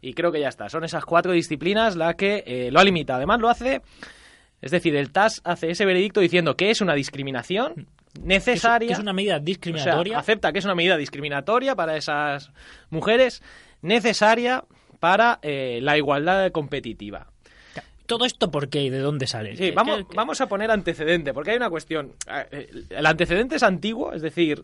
y 0.00 0.14
creo 0.14 0.32
que 0.32 0.40
ya 0.40 0.48
está. 0.48 0.70
Son 0.70 0.84
esas 0.84 1.04
cuatro 1.04 1.32
disciplinas 1.32 1.96
la 1.96 2.14
que 2.14 2.42
eh, 2.46 2.70
lo 2.72 2.80
ha 2.80 2.84
limitado. 2.84 3.18
Además 3.18 3.40
lo 3.40 3.50
hace, 3.50 3.82
es 4.64 4.70
decir, 4.70 4.96
el 4.96 5.10
TAS 5.12 5.40
hace 5.44 5.70
ese 5.70 5.84
veredicto 5.84 6.20
diciendo 6.20 6.56
que 6.56 6.70
es 6.70 6.80
una 6.80 6.94
discriminación 6.94 7.74
Que 7.74 7.80
es, 7.82 8.24
necesaria. 8.24 8.86
que 8.88 8.92
es 8.94 8.98
una 8.98 9.12
medida 9.12 9.34
o 9.34 9.38
sea, 9.38 9.44
discriminatoria. 9.44 10.18
acepta 10.18 10.52
que 10.52 10.58
es 10.58 10.64
una 10.64 10.74
medida 10.74 10.96
discriminatoria 10.96 11.74
para 11.74 11.96
esas 11.96 12.50
mujeres, 12.90 13.42
necesaria 13.82 14.64
para 15.00 15.38
eh, 15.42 15.80
la 15.82 15.96
igualdad 15.98 16.50
competitiva. 16.50 17.26
¿Todo 18.06 18.24
esto 18.26 18.50
por 18.50 18.68
qué 18.68 18.82
y 18.82 18.90
de 18.90 18.98
dónde 18.98 19.26
sale? 19.26 19.56
Sí, 19.56 19.64
¿Qué- 19.64 19.72
vamos, 19.72 20.04
vamos 20.14 20.40
a 20.40 20.46
poner 20.46 20.70
antecedente, 20.70 21.32
porque 21.32 21.52
hay 21.52 21.56
una 21.56 21.70
cuestión. 21.70 22.12
Eh, 22.52 22.68
El 22.90 23.06
antecedente 23.06 23.56
es 23.56 23.62
antiguo, 23.62 24.12
es 24.12 24.20
decir, 24.22 24.62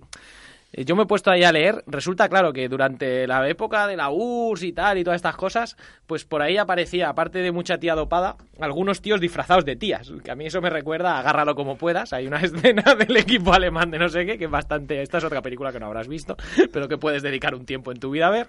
yo 0.72 0.94
me 0.96 1.02
he 1.02 1.06
puesto 1.06 1.30
ahí 1.30 1.42
a 1.42 1.52
leer. 1.52 1.82
Resulta 1.86 2.28
claro 2.28 2.52
que 2.52 2.68
durante 2.68 3.26
la 3.26 3.48
época 3.48 3.86
de 3.86 3.96
la 3.96 4.10
URSS 4.10 4.62
y 4.64 4.72
tal 4.72 4.98
y 4.98 5.04
todas 5.04 5.16
estas 5.16 5.36
cosas, 5.36 5.76
pues 6.06 6.24
por 6.24 6.42
ahí 6.42 6.56
aparecía, 6.56 7.08
aparte 7.08 7.40
de 7.40 7.52
mucha 7.52 7.78
tía 7.78 7.94
dopada, 7.94 8.36
algunos 8.60 9.02
tíos 9.02 9.20
disfrazados 9.20 9.64
de 9.64 9.76
tías. 9.76 10.12
Que 10.24 10.30
a 10.30 10.36
mí 10.36 10.46
eso 10.46 10.60
me 10.60 10.70
recuerda 10.70 11.18
Agárralo 11.18 11.54
como 11.54 11.76
puedas. 11.76 12.12
Hay 12.12 12.26
una 12.26 12.40
escena 12.42 12.94
del 12.94 13.16
equipo 13.16 13.52
alemán 13.52 13.90
de 13.90 13.98
no 13.98 14.08
sé 14.08 14.24
qué, 14.26 14.38
que 14.38 14.44
es 14.44 14.50
bastante. 14.50 15.02
Esta 15.02 15.18
es 15.18 15.24
otra 15.24 15.42
película 15.42 15.72
que 15.72 15.80
no 15.80 15.86
habrás 15.86 16.08
visto, 16.08 16.36
pero 16.72 16.88
que 16.88 16.98
puedes 16.98 17.22
dedicar 17.22 17.54
un 17.54 17.66
tiempo 17.66 17.90
en 17.90 17.98
tu 17.98 18.10
vida 18.10 18.28
a 18.28 18.30
ver. 18.30 18.48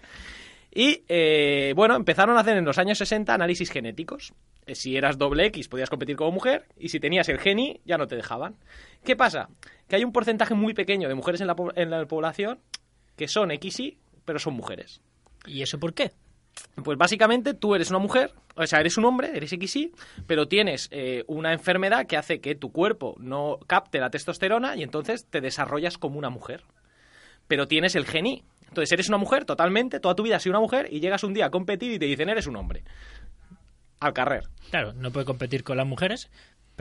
Y 0.73 1.03
eh, 1.09 1.73
bueno, 1.75 1.95
empezaron 1.95 2.37
a 2.37 2.41
hacer 2.41 2.55
en 2.55 2.63
los 2.63 2.77
años 2.77 2.97
60 2.97 3.33
análisis 3.33 3.69
genéticos. 3.69 4.33
Eh, 4.65 4.75
Si 4.75 4.95
eras 4.95 5.17
doble 5.17 5.45
X 5.47 5.67
podías 5.67 5.89
competir 5.89 6.15
como 6.15 6.31
mujer 6.31 6.65
y 6.77 6.89
si 6.89 6.99
tenías 6.99 7.27
el 7.27 7.39
geni 7.39 7.81
ya 7.83 7.97
no 7.97 8.07
te 8.07 8.15
dejaban. 8.15 8.55
¿Qué 9.03 9.15
pasa? 9.17 9.49
Que 9.91 9.97
hay 9.97 10.05
un 10.05 10.13
porcentaje 10.13 10.53
muy 10.53 10.73
pequeño 10.73 11.09
de 11.09 11.15
mujeres 11.15 11.41
en 11.41 11.47
la, 11.47 11.55
en 11.75 11.89
la 11.89 12.05
población 12.05 12.59
que 13.17 13.27
son 13.27 13.49
XY, 13.49 13.97
pero 14.23 14.39
son 14.39 14.53
mujeres. 14.53 15.01
¿Y 15.45 15.63
eso 15.63 15.79
por 15.79 15.93
qué? 15.93 16.11
Pues 16.81 16.97
básicamente 16.97 17.53
tú 17.53 17.75
eres 17.75 17.89
una 17.89 17.99
mujer, 17.99 18.31
o 18.55 18.65
sea, 18.65 18.79
eres 18.79 18.97
un 18.97 19.03
hombre, 19.03 19.31
eres 19.35 19.49
XY, 19.49 19.91
pero 20.27 20.47
tienes 20.47 20.87
eh, 20.91 21.25
una 21.27 21.51
enfermedad 21.51 22.07
que 22.07 22.15
hace 22.15 22.39
que 22.39 22.55
tu 22.55 22.71
cuerpo 22.71 23.15
no 23.19 23.59
capte 23.67 23.99
la 23.99 24.09
testosterona 24.09 24.77
y 24.77 24.83
entonces 24.83 25.25
te 25.25 25.41
desarrollas 25.41 25.97
como 25.97 26.17
una 26.17 26.29
mujer. 26.29 26.63
Pero 27.49 27.67
tienes 27.67 27.93
el 27.95 28.05
geni. 28.05 28.45
Entonces 28.69 28.93
eres 28.93 29.09
una 29.09 29.17
mujer 29.17 29.43
totalmente, 29.43 29.99
toda 29.99 30.15
tu 30.15 30.23
vida 30.23 30.37
has 30.37 30.43
sido 30.43 30.53
una 30.53 30.61
mujer 30.61 30.87
y 30.89 31.01
llegas 31.01 31.25
un 31.25 31.33
día 31.33 31.47
a 31.47 31.51
competir 31.51 31.91
y 31.91 31.99
te 31.99 32.05
dicen 32.05 32.29
eres 32.29 32.47
un 32.47 32.55
hombre. 32.55 32.85
Al 33.99 34.13
carrer. 34.13 34.45
Claro, 34.69 34.93
no 34.93 35.11
puede 35.11 35.25
competir 35.25 35.65
con 35.65 35.75
las 35.75 35.85
mujeres, 35.85 36.31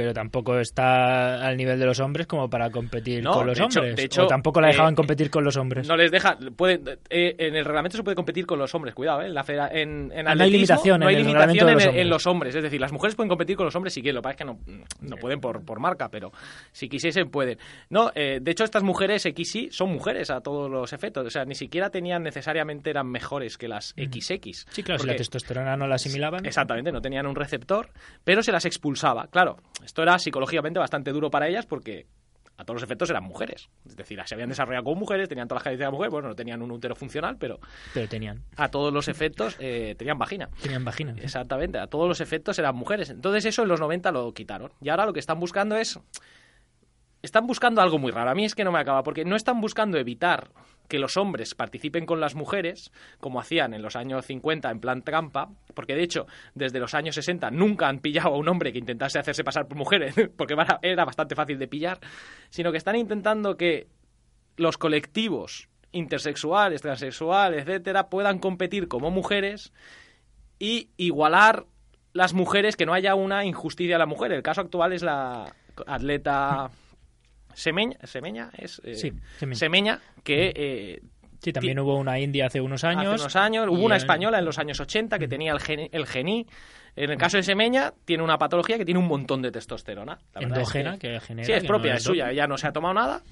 pero 0.00 0.14
tampoco 0.14 0.58
está 0.58 1.46
al 1.46 1.58
nivel 1.58 1.78
de 1.78 1.84
los 1.84 2.00
hombres 2.00 2.26
como 2.26 2.48
para 2.48 2.70
competir 2.70 3.22
No, 3.22 3.34
con 3.34 3.46
los 3.46 3.58
de 3.58 3.64
hecho- 3.64 3.80
hombres. 3.80 3.96
de 3.96 4.02
hecho, 4.04 4.24
o 4.24 4.26
tampoco 4.26 4.58
la 4.62 4.68
dejaban 4.68 4.94
eh, 4.94 4.96
competir 4.96 5.28
con 5.28 5.44
los 5.44 5.58
hombres. 5.58 5.86
No 5.86 5.94
les 5.94 6.10
deja. 6.10 6.38
Pueden, 6.56 6.84
eh, 7.10 7.34
en 7.38 7.54
el 7.54 7.66
reglamento 7.66 7.98
se 7.98 8.02
puede 8.02 8.14
competir 8.14 8.46
con 8.46 8.58
los 8.58 8.74
hombres, 8.74 8.94
cuidado, 8.94 9.20
¿eh? 9.20 9.26
En, 9.26 9.34
la 9.34 9.44
federa- 9.44 9.68
en, 9.70 10.10
en 10.10 10.26
Ah, 10.26 10.34
no 10.34 10.44
hay 10.44 10.50
limitación 10.50 11.00
no 11.00 11.06
hay 11.06 11.16
en 11.16 11.26
limitación 11.26 11.74
los 11.74 11.82
en 11.84 11.88
hombres. 11.90 12.06
los 12.06 12.26
hombres. 12.26 12.54
Es 12.54 12.62
decir, 12.62 12.80
las 12.80 12.92
mujeres 12.92 13.14
pueden 13.14 13.28
competir 13.28 13.56
con 13.58 13.66
los 13.66 13.76
hombres 13.76 13.92
si 13.92 14.00
quieren. 14.00 14.14
Lo 14.14 14.22
que 14.22 14.24
pasa 14.24 14.32
es 14.32 14.38
que 14.38 14.44
no, 14.46 14.58
no 15.02 15.16
pueden 15.18 15.38
por, 15.38 15.62
por 15.66 15.80
marca, 15.80 16.08
pero 16.08 16.32
si 16.72 16.88
quisiesen 16.88 17.28
pueden. 17.30 17.58
No, 17.90 18.10
eh, 18.14 18.38
de 18.40 18.50
hecho, 18.50 18.64
estas 18.64 18.82
mujeres 18.82 19.24
XY 19.24 19.68
son 19.70 19.92
mujeres 19.92 20.30
a 20.30 20.40
todos 20.40 20.70
los 20.70 20.94
efectos. 20.94 21.26
O 21.26 21.30
sea, 21.30 21.44
ni 21.44 21.54
siquiera 21.54 21.90
tenían 21.90 22.22
necesariamente 22.22 22.88
eran 22.88 23.06
mejores 23.06 23.58
que 23.58 23.68
las 23.68 23.88
XX. 23.98 24.64
Sí, 24.70 24.82
claro, 24.82 24.98
si 24.98 25.06
la 25.06 25.16
testosterona 25.16 25.76
no 25.76 25.86
la 25.86 25.96
asimilaban. 25.96 26.46
Exactamente, 26.46 26.90
no 26.90 27.02
tenían 27.02 27.26
un 27.26 27.34
receptor, 27.36 27.90
pero 28.24 28.42
se 28.42 28.50
las 28.52 28.64
expulsaba. 28.64 29.26
Claro, 29.26 29.58
esto 29.90 30.02
era 30.04 30.16
psicológicamente 30.20 30.78
bastante 30.78 31.10
duro 31.10 31.30
para 31.32 31.48
ellas 31.48 31.66
porque 31.66 32.06
a 32.56 32.64
todos 32.64 32.76
los 32.76 32.82
efectos 32.84 33.10
eran 33.10 33.24
mujeres. 33.24 33.70
Es 33.84 33.96
decir, 33.96 34.20
se 34.24 34.34
habían 34.36 34.48
desarrollado 34.48 34.84
como 34.84 35.00
mujeres, 35.00 35.28
tenían 35.28 35.48
todas 35.48 35.58
las 35.58 35.64
características 35.64 35.90
de 35.92 35.96
mujer, 35.96 36.10
bueno, 36.10 36.28
no 36.28 36.36
tenían 36.36 36.62
un 36.62 36.70
útero 36.70 36.94
funcional, 36.94 37.36
pero 37.38 37.58
Pero 37.92 38.08
tenían, 38.08 38.44
a 38.56 38.68
todos 38.68 38.92
los 38.92 39.08
efectos 39.08 39.56
eh, 39.58 39.96
tenían 39.98 40.16
vagina. 40.16 40.48
tenían 40.62 40.84
vagina. 40.84 41.16
Exactamente, 41.20 41.78
a 41.80 41.88
todos 41.88 42.06
los 42.06 42.20
efectos 42.20 42.56
eran 42.60 42.76
mujeres. 42.76 43.10
Entonces 43.10 43.44
eso 43.46 43.62
en 43.62 43.68
los 43.68 43.80
90 43.80 44.12
lo 44.12 44.32
quitaron. 44.32 44.70
Y 44.80 44.90
ahora 44.90 45.06
lo 45.06 45.12
que 45.12 45.18
están 45.18 45.40
buscando 45.40 45.74
es... 45.74 45.98
Están 47.22 47.48
buscando 47.48 47.82
algo 47.82 47.98
muy 47.98 48.12
raro. 48.12 48.30
A 48.30 48.34
mí 48.34 48.44
es 48.44 48.54
que 48.54 48.62
no 48.62 48.70
me 48.70 48.78
acaba, 48.78 49.02
porque 49.02 49.24
no 49.24 49.34
están 49.34 49.60
buscando 49.60 49.98
evitar 49.98 50.52
que 50.90 50.98
los 50.98 51.16
hombres 51.16 51.54
participen 51.54 52.04
con 52.04 52.20
las 52.20 52.34
mujeres, 52.34 52.92
como 53.20 53.40
hacían 53.40 53.72
en 53.72 53.80
los 53.80 53.96
años 53.96 54.26
50 54.26 54.70
en 54.70 54.80
plan 54.80 55.00
trampa, 55.02 55.48
porque 55.74 55.94
de 55.94 56.02
hecho 56.02 56.26
desde 56.54 56.78
los 56.80 56.92
años 56.92 57.14
60 57.14 57.50
nunca 57.50 57.88
han 57.88 58.00
pillado 58.00 58.34
a 58.34 58.36
un 58.36 58.48
hombre 58.48 58.72
que 58.72 58.78
intentase 58.80 59.18
hacerse 59.18 59.42
pasar 59.44 59.66
por 59.68 59.78
mujeres, 59.78 60.14
porque 60.36 60.54
era- 60.82 61.04
bastante 61.06 61.34
fácil 61.34 61.58
de 61.58 61.68
pillar, 61.68 61.98
sino 62.50 62.70
que 62.72 62.76
están 62.78 62.96
intentando 62.96 63.56
que 63.56 63.86
los 64.58 64.76
colectivos 64.76 65.68
intersexuales, 65.92 66.82
transexuales, 66.82 67.62
etcétera, 67.66 68.10
puedan 68.10 68.38
competir 68.38 68.86
como 68.88 69.10
mujeres 69.10 69.72
y 70.58 70.90
igualar 70.98 71.64
las 72.12 72.34
mujeres, 72.34 72.76
que 72.76 72.84
no 72.86 72.92
haya 72.92 73.14
una 73.14 73.44
injusticia 73.44 73.96
a 73.96 73.98
la 73.98 74.06
mujer. 74.06 74.32
El 74.32 74.42
caso 74.42 74.60
actual 74.60 74.92
es 74.92 75.02
la 75.02 75.54
atleta 75.86 76.70
Semeña, 77.60 77.98
Semeña 78.04 78.50
es 78.56 78.80
eh, 78.84 78.94
Sí, 78.94 79.12
Semeña. 79.38 79.58
Semeña, 79.58 80.00
que 80.24 80.52
eh, 80.54 81.02
Sí, 81.42 81.52
también 81.52 81.78
hubo 81.78 81.96
una 81.96 82.18
india 82.18 82.46
hace 82.46 82.60
unos 82.60 82.84
años. 82.84 83.06
hace 83.06 83.22
unos 83.22 83.36
años, 83.36 83.66
hubo 83.68 83.84
una 83.84 83.96
española 83.96 84.38
en 84.38 84.44
los 84.44 84.58
años 84.58 84.78
80 84.78 85.18
que 85.18 85.26
tenía 85.26 85.52
el, 85.52 85.60
geni, 85.60 85.88
el 85.92 86.06
gení. 86.06 86.46
En 86.96 87.10
el 87.10 87.16
caso 87.16 87.38
de 87.38 87.42
Semeña, 87.42 87.94
tiene 88.04 88.22
una 88.22 88.36
patología 88.36 88.76
que 88.76 88.84
tiene 88.84 89.00
un 89.00 89.06
montón 89.06 89.40
de 89.40 89.50
testosterona. 89.50 90.18
La 90.34 90.40
verdad 90.40 90.60
es 90.60 90.68
endógena 90.68 90.98
que, 90.98 91.18
genera. 91.20 91.46
Sí, 91.46 91.52
es 91.52 91.64
propia, 91.64 91.92
no 91.92 91.96
es 91.96 92.02
suya. 92.02 92.30
Ella 92.30 92.46
no 92.46 92.58
se 92.58 92.66
ha 92.66 92.72
tomado 92.72 92.92
nada 92.92 93.22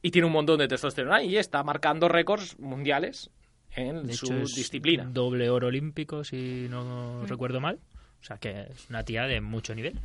y 0.00 0.10
tiene 0.10 0.26
un 0.26 0.32
montón 0.32 0.58
de 0.58 0.68
testosterona 0.68 1.22
y 1.22 1.36
está 1.36 1.62
marcando 1.64 2.08
récords 2.08 2.58
mundiales 2.60 3.30
en 3.74 4.06
De 4.06 4.12
su 4.12 4.26
hecho, 4.26 4.42
es 4.42 4.54
disciplina. 4.54 5.04
Doble 5.04 5.50
oro 5.50 5.68
olímpico, 5.68 6.22
si 6.22 6.68
no 6.70 7.26
recuerdo 7.26 7.60
mal. 7.60 7.80
O 8.20 8.24
sea, 8.24 8.38
que 8.38 8.68
es 8.70 8.88
una 8.90 9.02
tía 9.02 9.24
de 9.24 9.40
mucho 9.40 9.74
nivel. 9.74 9.98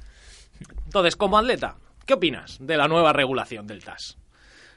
Entonces, 0.85 1.15
como 1.15 1.37
atleta, 1.37 1.77
¿qué 2.09 2.15
opinas 2.15 2.57
de 2.59 2.75
la 2.75 2.87
nueva 2.87 3.13
regulación 3.13 3.67
del 3.67 3.83
TAS? 3.83 4.17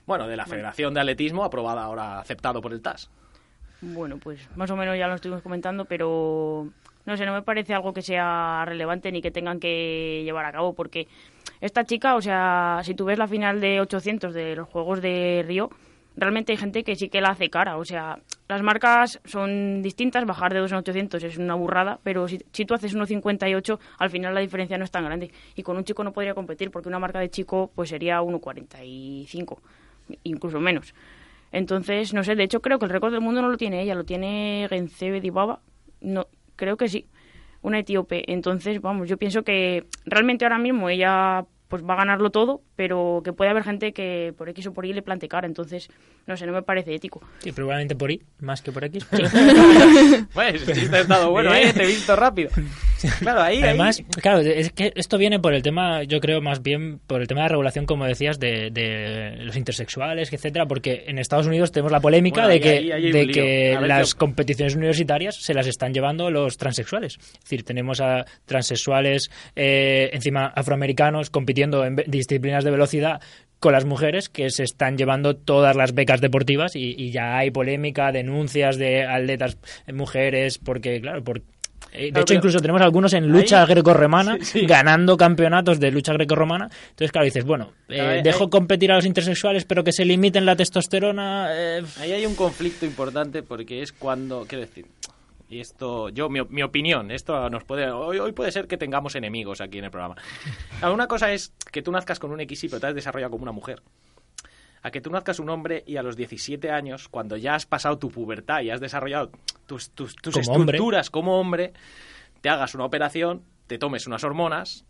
Bueno, 0.04 0.28
de 0.28 0.36
la 0.36 0.44
Federación 0.44 0.92
de 0.92 1.00
Atletismo 1.00 1.44
aprobada 1.44 1.82
ahora, 1.82 2.20
aceptado 2.20 2.60
por 2.60 2.74
el 2.74 2.82
TAS. 2.82 3.10
Bueno, 3.80 4.18
pues 4.18 4.46
más 4.54 4.70
o 4.70 4.76
menos 4.76 4.98
ya 4.98 5.08
lo 5.08 5.14
estuvimos 5.14 5.42
comentando, 5.42 5.86
pero 5.86 6.68
no 7.06 7.16
sé, 7.16 7.24
no 7.24 7.32
me 7.32 7.40
parece 7.40 7.72
algo 7.72 7.94
que 7.94 8.02
sea 8.02 8.66
relevante 8.66 9.10
ni 9.10 9.22
que 9.22 9.30
tengan 9.30 9.60
que 9.60 10.20
llevar 10.24 10.44
a 10.44 10.52
cabo, 10.52 10.74
porque 10.74 11.08
esta 11.62 11.84
chica, 11.84 12.16
o 12.16 12.20
sea, 12.20 12.80
si 12.82 12.94
tú 12.94 13.06
ves 13.06 13.16
la 13.16 13.26
final 13.26 13.62
de 13.62 13.80
800 13.80 14.34
de 14.34 14.54
los 14.54 14.68
Juegos 14.68 15.00
de 15.00 15.42
Río, 15.46 15.70
realmente 16.16 16.52
hay 16.52 16.58
gente 16.58 16.84
que 16.84 16.96
sí 16.96 17.08
que 17.08 17.20
la 17.20 17.30
hace 17.30 17.50
cara, 17.50 17.76
o 17.76 17.84
sea, 17.84 18.18
las 18.48 18.62
marcas 18.62 19.20
son 19.24 19.82
distintas, 19.82 20.24
bajar 20.26 20.52
de 20.52 20.60
2 20.60 20.72
en 20.72 20.78
800 20.78 21.24
es 21.24 21.38
una 21.38 21.54
burrada, 21.54 21.98
pero 22.02 22.28
si, 22.28 22.38
si 22.52 22.64
tú 22.64 22.74
haces 22.74 22.94
1,58, 22.94 23.78
al 23.98 24.10
final 24.10 24.34
la 24.34 24.40
diferencia 24.40 24.76
no 24.78 24.84
es 24.84 24.90
tan 24.90 25.04
grande, 25.04 25.30
y 25.54 25.62
con 25.62 25.76
un 25.76 25.84
chico 25.84 26.04
no 26.04 26.12
podría 26.12 26.34
competir, 26.34 26.70
porque 26.70 26.88
una 26.88 26.98
marca 26.98 27.18
de 27.18 27.30
chico 27.30 27.70
pues 27.74 27.88
sería 27.88 28.20
1,45, 28.20 29.58
incluso 30.24 30.60
menos. 30.60 30.94
Entonces, 31.52 32.14
no 32.14 32.24
sé, 32.24 32.34
de 32.34 32.44
hecho 32.44 32.60
creo 32.60 32.78
que 32.78 32.86
el 32.86 32.90
récord 32.90 33.12
del 33.12 33.20
mundo 33.20 33.42
no 33.42 33.48
lo 33.48 33.56
tiene 33.56 33.82
ella, 33.82 33.94
lo 33.94 34.04
tiene 34.04 34.66
Gencebe 34.70 35.20
Dibaba. 35.20 35.60
No, 36.00 36.26
creo 36.56 36.76
que 36.76 36.88
sí, 36.88 37.06
una 37.60 37.78
etíope. 37.78 38.24
Entonces, 38.32 38.80
vamos, 38.80 39.08
yo 39.08 39.18
pienso 39.18 39.42
que 39.42 39.86
realmente 40.06 40.44
ahora 40.44 40.58
mismo 40.58 40.88
ella 40.88 41.44
pues 41.72 41.88
va 41.88 41.94
a 41.94 41.96
ganarlo 41.96 42.28
todo, 42.28 42.60
pero 42.76 43.22
que 43.24 43.32
puede 43.32 43.50
haber 43.50 43.64
gente 43.64 43.94
que 43.94 44.34
por 44.36 44.46
X 44.50 44.66
o 44.66 44.74
por 44.74 44.84
Y 44.84 44.92
le 44.92 45.00
plante 45.00 45.26
cara. 45.26 45.46
Entonces, 45.46 45.88
no 46.26 46.36
sé, 46.36 46.44
no 46.44 46.52
me 46.52 46.60
parece 46.60 46.94
ético. 46.94 47.22
Sí, 47.38 47.50
probablemente 47.50 47.96
por 47.96 48.10
I, 48.10 48.22
más 48.40 48.60
que 48.60 48.72
por 48.72 48.84
X. 48.84 49.06
Pues, 50.34 50.68
el 50.68 50.74
chiste 50.74 50.96
ha 50.96 51.00
estado 51.00 51.30
bueno, 51.30 51.54
¿eh? 51.54 51.72
Te 51.72 51.84
he 51.84 51.86
visto 51.86 52.14
rápido. 52.14 52.50
Claro, 53.20 53.42
ahí... 53.42 53.62
Además, 53.62 53.98
ahí- 53.98 54.04
claro, 54.20 54.40
es 54.40 54.70
que 54.72 54.92
esto 54.96 55.18
viene 55.18 55.38
por 55.40 55.54
el 55.54 55.62
tema, 55.62 56.02
yo 56.04 56.20
creo 56.20 56.40
más 56.40 56.62
bien 56.62 57.00
por 57.06 57.20
el 57.20 57.26
tema 57.28 57.42
de 57.42 57.48
regulación, 57.48 57.86
como 57.86 58.04
decías, 58.04 58.38
de, 58.38 58.70
de 58.70 59.36
los 59.44 59.56
intersexuales, 59.56 60.32
etcétera, 60.32 60.66
porque 60.66 61.04
en 61.06 61.18
Estados 61.18 61.46
Unidos 61.46 61.72
tenemos 61.72 61.92
la 61.92 62.00
polémica 62.00 62.42
Bueno, 62.46 62.48
de 62.48 62.54
ahí- 62.54 62.60
que, 62.86 62.92
ahí- 62.92 63.12
de 63.12 63.26
que 63.28 63.76
ver 63.78 63.88
las 63.88 64.14
competiciones 64.14 64.74
universitarias 64.76 65.36
se 65.36 65.54
las 65.54 65.66
están 65.66 65.92
llevando 65.94 66.30
los 66.30 66.56
transexuales. 66.56 67.18
Es 67.20 67.40
decir, 67.44 67.64
tenemos 67.64 68.00
a 68.00 68.24
transexuales, 68.46 69.30
eh, 69.56 70.10
encima 70.12 70.46
afroamericanos, 70.46 71.30
compitiendo 71.30 71.84
en 71.84 71.96
disciplinas 72.06 72.64
de 72.64 72.70
velocidad 72.70 73.20
con 73.58 73.72
las 73.72 73.84
mujeres 73.84 74.28
que 74.28 74.50
se 74.50 74.64
están 74.64 74.98
llevando 74.98 75.36
todas 75.36 75.76
las 75.76 75.94
becas 75.94 76.20
deportivas 76.20 76.74
y, 76.74 76.96
y 76.98 77.12
ya 77.12 77.38
hay 77.38 77.52
polémica, 77.52 78.10
denuncias 78.10 78.76
de 78.76 79.04
atletas 79.04 79.56
eh, 79.86 79.92
mujeres, 79.92 80.58
porque, 80.58 81.00
claro, 81.00 81.22
por, 81.22 81.42
de 81.90 82.08
Claro, 82.10 82.22
hecho, 82.22 82.34
incluso 82.34 82.58
tenemos 82.60 82.80
algunos 82.82 83.12
en 83.14 83.28
lucha 83.28 83.64
grecorromana 83.66 84.36
Sí, 84.40 84.60
sí. 84.60 84.66
ganando 84.66 85.16
campeonatos 85.16 85.78
de 85.80 85.90
lucha 85.90 86.12
grecorromana. 86.12 86.66
Entonces, 86.90 87.12
claro, 87.12 87.24
dices, 87.24 87.44
bueno, 87.44 87.72
eh, 87.88 88.00
ahí- 88.00 88.22
dejo 88.22 88.44
ahí- 88.44 88.50
competir 88.50 88.92
a 88.92 88.96
los 88.96 89.04
intersexuales, 89.04 89.64
pero 89.64 89.84
que 89.84 89.92
se 89.92 90.04
limiten 90.04 90.46
la 90.46 90.56
testosterona. 90.56 91.48
eh, 91.50 91.82
Ahí 92.00 92.12
hay 92.12 92.26
un 92.26 92.34
conflicto 92.34 92.86
importante 92.86 93.42
porque 93.42 93.82
es 93.82 93.92
cuando, 93.92 94.44
quiero 94.48 94.62
decir, 94.64 94.86
y 95.50 95.60
esto, 95.60 96.08
yo, 96.08 96.30
mi, 96.30 96.40
mi 96.48 96.62
opinión, 96.62 97.10
esto 97.10 97.50
nos 97.50 97.64
puede, 97.64 97.90
hoy, 97.90 98.18
hoy 98.18 98.32
puede 98.32 98.50
ser 98.52 98.66
que 98.66 98.78
tengamos 98.78 99.14
enemigos 99.16 99.60
aquí 99.60 99.78
en 99.78 99.84
el 99.84 99.90
programa. 99.90 100.16
Una 100.90 101.06
cosa 101.06 101.30
es 101.32 101.52
que 101.70 101.82
tú 101.82 101.92
nazcas 101.92 102.18
con 102.18 102.30
un 102.30 102.40
XY, 102.40 102.68
pero 102.68 102.80
te 102.80 102.86
has 102.86 102.94
desarrollado 102.94 103.32
como 103.32 103.42
una 103.42 103.52
mujer. 103.52 103.82
A 104.82 104.90
que 104.90 105.00
tú 105.00 105.10
nazcas 105.10 105.38
un 105.38 105.48
hombre 105.48 105.84
y 105.86 105.96
a 105.96 106.02
los 106.02 106.16
17 106.16 106.70
años, 106.70 107.08
cuando 107.08 107.36
ya 107.36 107.54
has 107.54 107.66
pasado 107.66 107.98
tu 107.98 108.10
pubertad 108.10 108.62
y 108.62 108.70
has 108.70 108.80
desarrollado 108.80 109.30
tus, 109.66 109.90
tus, 109.90 110.16
tus 110.16 110.34
Como 110.34 110.56
hombre. 110.56 110.76
estructuras 110.76 111.10
como 111.10 111.40
hombre, 111.40 111.72
te 112.40 112.48
hagas 112.48 112.74
una 112.74 112.84
operación, 112.84 113.44
te 113.66 113.78
tomes 113.78 114.06
unas 114.06 114.24
hormonas 114.24 114.84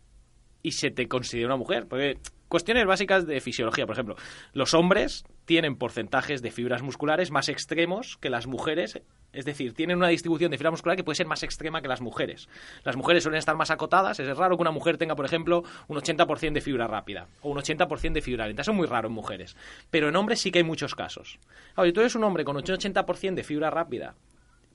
y 0.63 0.71
se 0.71 0.89
te 0.89 1.07
considera 1.07 1.47
una 1.47 1.57
mujer. 1.57 1.87
Porque 1.87 2.17
cuestiones 2.47 2.85
básicas 2.85 3.27
de 3.27 3.39
fisiología, 3.39 3.85
por 3.85 3.93
ejemplo, 3.93 4.15
los 4.53 4.73
hombres 4.73 5.25
tienen 5.45 5.75
porcentajes 5.75 6.41
de 6.41 6.51
fibras 6.51 6.81
musculares 6.81 7.29
más 7.31 7.49
extremos 7.49 8.17
que 8.17 8.29
las 8.29 8.47
mujeres, 8.47 9.01
es 9.33 9.45
decir, 9.45 9.73
tienen 9.73 9.97
una 9.97 10.07
distribución 10.07 10.51
de 10.51 10.57
fibra 10.57 10.71
muscular 10.71 10.95
que 10.95 11.03
puede 11.03 11.15
ser 11.17 11.27
más 11.27 11.43
extrema 11.43 11.81
que 11.81 11.87
las 11.87 11.99
mujeres. 12.01 12.47
Las 12.85 12.95
mujeres 12.95 13.23
suelen 13.23 13.39
estar 13.39 13.55
más 13.57 13.69
acotadas, 13.71 14.19
es 14.19 14.37
raro 14.37 14.55
que 14.55 14.61
una 14.61 14.71
mujer 14.71 14.97
tenga, 14.97 15.15
por 15.15 15.25
ejemplo, 15.25 15.63
un 15.87 15.97
80% 15.97 16.53
de 16.53 16.61
fibra 16.61 16.87
rápida 16.87 17.27
o 17.41 17.49
un 17.49 17.57
80% 17.57 18.13
de 18.13 18.21
fibra 18.21 18.47
lenta, 18.47 18.61
eso 18.61 18.71
es 18.71 18.77
muy 18.77 18.87
raro 18.87 19.07
en 19.09 19.13
mujeres, 19.13 19.57
pero 19.89 20.07
en 20.09 20.15
hombres 20.15 20.39
sí 20.39 20.49
que 20.51 20.59
hay 20.59 20.63
muchos 20.63 20.95
casos. 20.95 21.39
Ahora, 21.75 21.89
si 21.89 21.93
tú 21.93 21.99
eres 21.99 22.15
un 22.15 22.23
hombre 22.23 22.45
con 22.45 22.55
un 22.55 22.63
80% 22.63 23.33
de 23.33 23.43
fibra 23.43 23.69
rápida, 23.69 24.15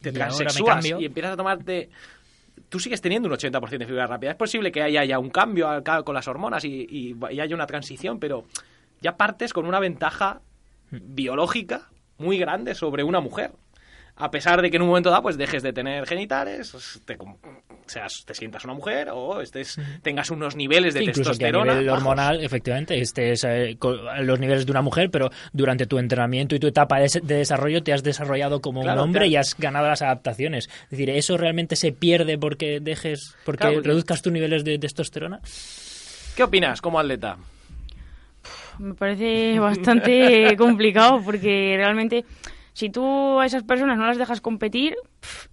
te 0.02 0.10
Y 0.10 0.12
transexúas 0.12 0.76
y 1.00 1.06
empiezas 1.06 1.32
a 1.32 1.36
tomarte 1.36 1.88
tú 2.68 2.78
sigues 2.80 3.00
teniendo 3.00 3.28
un 3.28 3.34
80% 3.36 3.78
de 3.78 3.86
fibra 3.86 4.06
rápida. 4.06 4.32
Es 4.32 4.36
posible 4.36 4.70
que 4.72 4.82
haya 4.82 5.04
ya 5.04 5.18
un 5.18 5.30
cambio 5.30 5.68
con 6.04 6.14
las 6.14 6.26
hormonas 6.28 6.64
y, 6.64 6.86
y- 6.90 7.16
y 7.30 7.40
haya 7.40 7.54
una 7.54 7.66
transición, 7.66 8.18
pero 8.18 8.44
ya 9.00 9.16
partes 9.16 9.52
con 9.52 9.64
una 9.64 9.78
ventaja 9.80 10.40
biológica 10.90 11.88
muy 12.18 12.38
grande 12.38 12.74
sobre 12.74 13.02
una 13.04 13.20
mujer. 13.20 13.52
A 14.20 14.32
pesar 14.32 14.60
de 14.62 14.68
que 14.70 14.76
en 14.76 14.82
un 14.82 14.88
momento 14.88 15.10
dado 15.10 15.22
pues 15.22 15.38
dejes 15.38 15.62
de 15.62 15.72
tener 15.72 16.04
genitales, 16.04 17.00
te, 17.04 17.16
com- 17.16 17.36
seas, 17.86 18.24
te 18.24 18.34
sientas 18.34 18.64
una 18.64 18.74
mujer 18.74 19.10
o 19.12 19.40
estés, 19.40 19.78
tengas 20.02 20.30
unos 20.32 20.56
niveles 20.56 20.92
de 20.92 21.00
sí, 21.00 21.04
que 21.06 21.10
a 21.12 21.14
testosterona. 21.14 21.70
nivel 21.74 21.86
bajos. 21.86 22.02
hormonal, 22.02 22.40
efectivamente, 22.44 23.00
estés 23.00 23.44
eh, 23.44 23.76
con- 23.78 24.00
los 24.26 24.40
niveles 24.40 24.66
de 24.66 24.72
una 24.72 24.82
mujer, 24.82 25.12
pero 25.12 25.30
durante 25.52 25.86
tu 25.86 26.00
entrenamiento 26.00 26.56
y 26.56 26.58
tu 26.58 26.66
etapa 26.66 26.98
de, 26.98 27.08
de 27.22 27.34
desarrollo 27.36 27.84
te 27.84 27.92
has 27.92 28.02
desarrollado 28.02 28.60
como 28.60 28.82
Claro, 28.82 29.02
un 29.02 29.04
hombre 29.10 29.20
claro. 29.20 29.30
y 29.30 29.36
has 29.36 29.56
ganado 29.56 29.86
las 29.86 30.02
adaptaciones. 30.02 30.68
Es 30.84 30.90
decir, 30.90 31.10
¿eso 31.10 31.36
realmente 31.36 31.76
se 31.76 31.92
pierde 31.92 32.38
porque 32.38 32.80
dejes, 32.80 33.36
porque 33.44 33.60
Claro, 33.60 33.74
porque- 33.76 33.88
reduzcas 33.90 34.20
tus 34.20 34.32
niveles 34.32 34.64
de 34.64 34.80
testosterona? 34.80 35.40
¿Qué 36.34 36.42
opinas 36.42 36.80
como 36.82 36.98
atleta? 36.98 37.36
Me 38.78 38.94
parece 38.94 39.58
bastante 39.60 40.56
complicado 40.56 41.20
porque 41.24 41.74
realmente 41.76 42.24
si 42.72 42.90
tú 42.90 43.40
a 43.40 43.46
esas 43.46 43.64
personas 43.64 43.98
no 43.98 44.06
las 44.06 44.18
dejas 44.18 44.40
competir, 44.40 44.96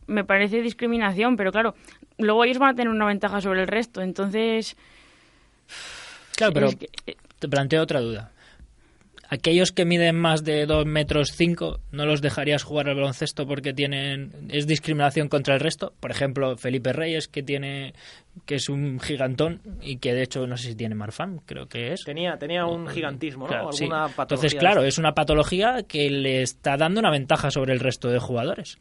me 0.05 0.23
parece 0.23 0.61
discriminación, 0.61 1.37
pero 1.37 1.51
claro, 1.51 1.75
luego 2.17 2.43
ellos 2.43 2.59
van 2.59 2.69
a 2.69 2.75
tener 2.75 2.89
una 2.89 3.05
ventaja 3.05 3.41
sobre 3.41 3.61
el 3.61 3.67
resto, 3.67 4.01
entonces 4.01 4.77
Claro, 6.35 6.53
pero 6.53 6.67
Es 6.67 6.75
que, 6.75 6.89
eh, 7.07 7.15
te 7.39 7.47
planteo 7.47 7.81
otra 7.81 7.99
duda. 7.99 8.31
Aquellos 9.29 9.71
que 9.71 9.85
miden 9.85 10.15
más 10.15 10.43
de 10.43 10.65
2 10.65 10.85
metros 10.85 11.31
5, 11.33 11.79
¿no 11.91 12.05
los 12.05 12.21
dejarías 12.21 12.63
jugar 12.63 12.89
al 12.89 12.95
baloncesto 12.95 13.47
porque 13.47 13.73
tienen 13.73 14.31
es 14.49 14.67
discriminación 14.67 15.29
contra 15.29 15.55
el 15.55 15.59
resto? 15.59 15.93
Por 15.99 16.11
ejemplo, 16.11 16.57
Felipe 16.57 16.93
Reyes, 16.93 17.27
que 17.27 17.43
tiene 17.43 17.93
que 18.45 18.55
es 18.55 18.69
un 18.69 18.99
gigantón 18.99 19.61
y 19.81 19.97
que 19.97 20.13
de 20.13 20.23
hecho 20.23 20.45
no 20.45 20.57
sé 20.57 20.69
si 20.69 20.75
tiene 20.75 20.93
Marfan, 20.93 21.39
creo 21.45 21.67
que 21.67 21.93
es. 21.93 22.03
Tenía, 22.03 22.37
tenía 22.37 22.65
un 22.65 22.87
gigantismo, 22.87 23.45
¿no? 23.45 23.49
Claro. 23.49 23.69
Alguna 23.69 24.07
patología. 24.09 24.23
Entonces, 24.23 24.55
claro, 24.55 24.83
es 24.83 24.97
una 24.97 25.13
patología 25.13 25.83
que 25.87 26.09
le 26.09 26.41
está 26.41 26.77
dando 26.77 26.99
una 26.99 27.11
ventaja 27.11 27.49
sobre 27.49 27.73
el 27.73 27.79
resto 27.79 28.09
de 28.09 28.19
jugadores. 28.19 28.77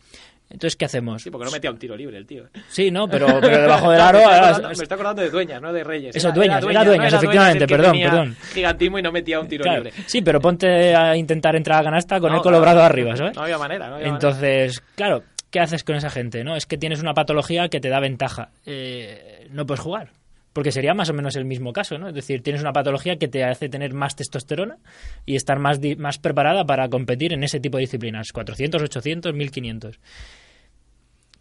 Entonces, 0.51 0.77
¿qué 0.77 0.85
hacemos? 0.85 1.23
Sí, 1.23 1.31
porque 1.31 1.47
no 1.47 1.51
metía 1.51 1.71
un 1.71 1.79
tiro 1.79 1.97
libre 1.97 2.17
el 2.17 2.27
tío. 2.27 2.45
¿eh? 2.45 2.49
Sí, 2.69 2.91
no, 2.91 3.09
pero, 3.09 3.27
pero 3.41 3.63
debajo 3.63 3.91
del 3.91 4.01
aro... 4.03 4.19
me, 4.19 4.25
estoy 4.25 4.35
acordando, 4.37 4.67
me 4.69 4.73
estoy 4.75 4.95
acordando 4.95 5.23
de 5.23 5.31
Dueñas, 5.31 5.63
no 5.63 5.73
de 5.73 5.85
Reyes. 5.85 6.15
Eso, 6.17 6.29
Era- 6.29 6.35
Dueñas, 6.35 6.65
era 6.65 6.85
Dueñas, 6.85 7.13
no 7.13 7.19
efectivamente, 7.19 7.67
perdón, 7.67 7.93
tenía 7.93 8.11
perdón. 8.11 8.37
Gigantismo 8.53 8.99
y 8.99 9.03
no 9.03 9.11
metía 9.13 9.41
un 9.41 9.49
tiro 9.49 9.63
Claro, 9.65 9.85
libre. 9.85 10.03
sí, 10.07 10.23
pero 10.23 10.41
ponte 10.41 10.95
a 10.95 11.17
intentar 11.17 11.57
entrar 11.57 11.81
a 11.81 11.85
canasta 11.85 12.21
con 12.21 12.31
No, 12.31 12.37
el 12.37 12.43
colobrado 12.43 12.77
claro. 12.79 12.93
arriba, 12.93 13.17
¿sabes? 13.17 13.35
No 13.35 13.43
había 13.43 13.59
manera, 13.59 13.89
no 13.89 13.97
había 13.97 14.07
Entonces, 14.09 14.81
claro, 14.95 15.23
¿qué 15.51 15.61
haces 15.61 15.83
con 15.83 15.97
esa 15.97 16.11
gente? 16.11 16.45
no 16.45 16.55
Es 16.57 16.67
que 16.67 16.79
tienes 16.79 17.01
una 17.01 17.15
patología 17.15 17.69
que 17.69 17.81
te 17.81 17.89
da 17.89 17.99
ventaja. 18.01 18.51
Eh, 18.67 19.49
no 19.51 19.67
puedes 19.67 19.81
jugar. 19.81 20.11
Porque 20.55 20.73
sería 20.73 20.95
más 20.95 21.11
o 21.11 21.13
menos 21.13 21.37
el 21.37 21.45
mismo 21.45 21.75
caso, 21.75 21.99
¿no? 21.99 22.09
Es 22.09 22.15
decir, 22.15 22.43
tienes 22.43 22.63
una 22.63 22.73
patología 22.73 23.17
que 23.17 23.29
te 23.29 23.45
hace 23.45 23.69
tener 23.69 23.93
más 23.93 24.17
testosterona 24.17 24.79
y 25.27 25.37
estar 25.37 25.59
más, 25.59 25.79
más 25.99 26.19
preparada 26.19 26.65
para 26.65 26.89
competir 26.89 27.35
en 27.35 27.45
ese 27.45 27.61
tipo 27.61 27.77
de 27.77 27.83
disciplinas. 27.83 28.33
400, 28.33 28.81
800, 28.81 29.35
1500. 29.35 30.01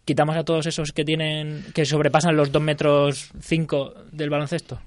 Quitamos 0.04 0.36
a 0.36 0.44
todos 0.44 0.66
esos 0.66 0.92
que 0.92 1.04
tienen 1.04 1.64
que 1.74 1.86
sobrepasan 1.86 2.36
los 2.36 2.52
2 2.52 2.62
metros 2.62 3.30
5 3.40 3.94
del 4.12 4.28
baloncesto. 4.28 4.80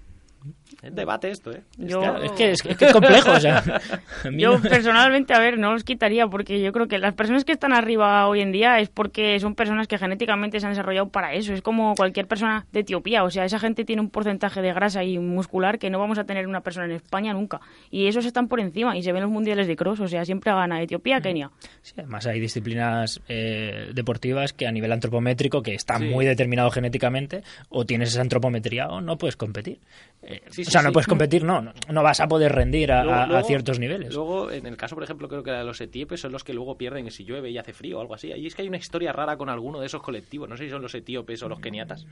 Es 0.87 0.95
debate 0.95 1.29
esto, 1.29 1.51
¿eh? 1.51 1.61
yo, 1.77 1.99
Claro, 1.99 2.23
es, 2.23 2.31
que, 2.31 2.51
es, 2.51 2.61
que- 2.61 2.71
es 2.71 2.77
que 2.77 2.85
es 2.85 2.93
complejo, 2.93 3.31
o 3.31 3.39
sea. 3.39 3.63
Yo 4.31 4.57
no- 4.57 4.61
personalmente, 4.61 5.33
a 5.33 5.39
ver, 5.39 5.57
no 5.59 5.73
los 5.73 5.83
quitaría 5.83 6.27
porque 6.27 6.61
yo 6.61 6.71
creo 6.71 6.87
que 6.87 6.97
las 6.97 7.13
personas 7.13 7.43
que 7.45 7.51
están 7.51 7.73
arriba 7.73 8.27
hoy 8.27 8.41
en 8.41 8.51
día 8.51 8.79
es 8.79 8.89
porque 8.89 9.39
son 9.39 9.53
personas 9.55 9.87
que 9.87 9.97
genéticamente 9.97 10.59
se 10.59 10.65
han 10.65 10.71
desarrollado 10.71 11.09
para 11.09 11.33
eso. 11.33 11.53
Es 11.53 11.61
como 11.61 11.93
cualquier 11.95 12.27
persona 12.27 12.65
de 12.71 12.79
Etiopía. 12.81 13.23
O 13.23 13.29
sea, 13.29 13.45
esa 13.45 13.59
gente 13.59 13.83
tiene 13.85 14.01
un 14.01 14.09
porcentaje 14.09 14.61
de 14.61 14.73
grasa 14.73 15.03
y 15.03 15.19
muscular 15.19 15.77
que 15.79 15.89
no 15.89 15.99
vamos 15.99 16.17
a 16.19 16.23
tener 16.23 16.47
una 16.47 16.61
persona 16.61 16.85
en 16.85 16.93
España 16.93 17.33
nunca. 17.33 17.59
Y 17.91 18.07
esos 18.07 18.25
están 18.25 18.47
por 18.47 18.59
encima 18.59 18.95
y 18.97 19.03
se 19.03 19.11
ven 19.11 19.21
los 19.23 19.31
mundiales 19.31 19.67
de 19.67 19.75
cross. 19.75 19.99
O 19.99 20.07
sea, 20.07 20.23
siempre 20.25 20.51
gana 20.51 20.81
Etiopía, 20.81 21.19
Kenia. 21.21 21.51
Sí, 21.81 21.93
además 21.97 22.25
hay 22.27 22.39
disciplinas 22.39 23.21
eh, 23.27 23.91
deportivas 23.93 24.53
que 24.53 24.67
a 24.67 24.71
nivel 24.71 24.91
antropométrico, 24.91 25.61
que 25.61 25.73
está 25.75 25.97
Sí. 25.99 26.05
muy 26.05 26.25
determinado 26.25 26.69
genéticamente, 26.71 27.43
o 27.69 27.85
tienes 27.85 28.09
esa 28.09 28.21
antropometría 28.21 28.87
o 28.87 29.01
no 29.01 29.17
puedes 29.17 29.35
competir. 29.35 29.79
Eh, 30.23 30.41
Sí, 30.49 30.63
sí, 30.63 30.69
o 30.69 30.71
sea, 30.79 30.83
no 30.83 30.89
sí. 30.89 30.93
puedes 30.93 31.07
competir, 31.07 31.43
no, 31.43 31.61
no, 31.61 31.73
no 31.89 32.03
vas 32.03 32.19
a 32.19 32.27
poder 32.27 32.51
rendir 32.53 32.91
a, 32.91 33.03
Luego- 33.03 33.17
a- 33.19 33.23
a 33.23 33.27
luego- 33.27 33.47
ciertos 33.47 33.79
niveles. 33.79 34.13
Luego, 34.13 34.51
en 34.51 34.65
el 34.65 34.77
caso, 34.77 34.95
por 34.95 35.03
ejemplo, 35.03 35.27
creo 35.27 35.43
que 35.43 35.51
de 35.51 35.63
los 35.63 35.79
etíopes 35.81 36.19
son 36.21 36.31
los 36.31 36.43
que 36.43 36.53
luego 36.53 36.77
pierden 36.77 37.09
si 37.11 37.23
llueve 37.25 37.49
y 37.49 37.57
hace 37.57 37.73
frío 37.73 37.97
o 37.97 38.01
algo 38.01 38.13
así. 38.15 38.31
Y 38.31 38.47
es 38.47 38.55
que 38.55 38.61
hay 38.61 38.67
una 38.67 38.77
historia 38.77 39.11
rara 39.13 39.37
con 39.37 39.49
alguno 39.49 39.79
de 39.79 39.85
esos 39.87 40.01
colectivos. 40.01 40.47
No 40.49 40.57
sé 40.57 40.65
si 40.65 40.69
son 40.69 40.81
los 40.81 40.93
etíopes 40.95 41.41
o 41.43 41.49
los 41.49 41.59
keniatas. 41.59 42.05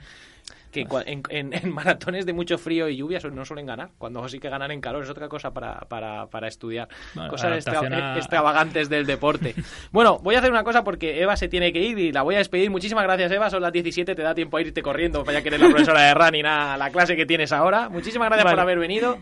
Que 0.71 0.85
cua- 0.85 1.03
en, 1.05 1.23
en- 1.29 1.53
en 1.53 1.73
maratones 1.73 2.25
de 2.25 2.33
mucho 2.33 2.57
frío 2.57 2.89
y 2.89 2.97
lluvia 2.97 3.19
no 3.31 3.45
suelen 3.45 3.65
ganar. 3.65 3.89
Cuando 3.97 4.27
sí 4.27 4.39
que 4.39 4.49
ganan 4.49 4.71
en 4.71 4.81
calor 4.81 5.03
es 5.03 5.09
otra 5.09 5.29
cosa 5.29 5.53
para, 5.53 5.79
para, 5.81 6.27
para 6.27 6.47
estudiar. 6.49 6.89
Bueno, 7.13 7.29
Cosas 7.29 7.53
extra- 7.55 7.79
a- 8.13 8.17
extravagantes 8.17 8.89
del 8.89 9.05
deporte. 9.05 9.55
bueno, 9.91 10.19
voy 10.19 10.35
a 10.35 10.39
hacer 10.39 10.51
una 10.51 10.63
cosa 10.63 10.83
porque 10.83 11.21
Eva 11.21 11.37
se 11.37 11.47
tiene 11.47 11.71
que 11.71 11.81
ir 11.81 11.97
y 11.97 12.11
la 12.11 12.23
voy 12.23 12.35
a 12.35 12.39
despedir. 12.39 12.69
Muchísimas 12.69 13.03
gracias, 13.05 13.31
Eva. 13.31 13.49
Son 13.49 13.61
las 13.61 13.71
17, 13.71 14.15
te 14.15 14.21
da 14.21 14.35
tiempo 14.35 14.57
a 14.57 14.61
irte 14.61 14.81
corriendo, 14.81 15.23
vaya 15.23 15.41
que 15.41 15.47
eres 15.47 15.61
la 15.61 15.69
profesora 15.69 16.01
de 16.01 16.13
running 16.13 16.45
a 16.45 16.75
la 16.77 16.89
clase 16.89 17.15
que 17.15 17.25
tienes 17.25 17.53
ahora. 17.53 17.87
Muchísimas 17.87 18.27
gracias. 18.27 18.44
Por 18.51 18.59
haber 18.59 18.79
venido. 18.79 19.17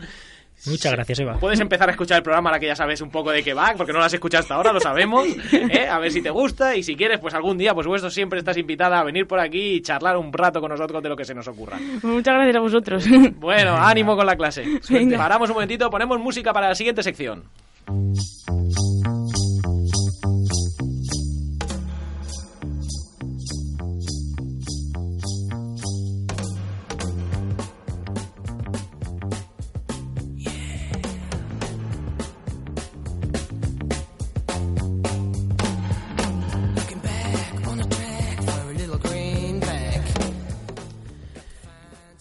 Muchas 0.66 0.92
gracias, 0.92 1.18
Eva. 1.18 1.36
Puedes 1.38 1.60
empezar 1.60 1.88
a 1.88 1.92
escuchar 1.92 2.18
el 2.18 2.22
programa 2.22 2.48
ahora 2.48 2.60
que 2.60 2.66
ya 2.66 2.76
sabes 2.76 3.00
un 3.00 3.10
poco 3.10 3.30
de 3.30 3.42
qué 3.42 3.52
va, 3.52 3.74
porque 3.76 3.92
no 3.92 3.98
lo 3.98 4.04
has 4.04 4.14
escuchado 4.14 4.40
hasta 4.40 4.54
ahora, 4.54 4.72
lo 4.72 4.80
sabemos. 4.80 5.26
¿eh? 5.52 5.86
A 5.90 5.98
ver 5.98 6.10
si 6.10 6.22
te 6.22 6.30
gusta 6.30 6.74
y 6.74 6.82
si 6.82 6.96
quieres, 6.96 7.18
pues 7.18 7.34
algún 7.34 7.58
día, 7.58 7.74
pues 7.74 7.84
supuesto, 7.84 8.08
siempre 8.08 8.38
estás 8.38 8.56
invitada 8.56 8.98
a 8.98 9.04
venir 9.04 9.26
por 9.26 9.40
aquí 9.40 9.74
y 9.74 9.82
charlar 9.82 10.16
un 10.16 10.32
rato 10.32 10.60
con 10.60 10.70
nosotros 10.70 11.02
de 11.02 11.08
lo 11.08 11.16
que 11.16 11.24
se 11.24 11.34
nos 11.34 11.46
ocurra. 11.48 11.78
Muchas 12.02 12.34
gracias 12.34 12.56
a 12.56 12.60
vosotros. 12.60 13.04
Bueno, 13.36 13.76
ánimo 13.76 14.16
con 14.16 14.26
la 14.26 14.36
clase. 14.36 14.64
Paramos 15.16 15.50
un 15.50 15.54
momentito, 15.54 15.90
ponemos 15.90 16.18
música 16.18 16.52
para 16.52 16.68
la 16.68 16.74
siguiente 16.74 17.02
sección. 17.02 17.44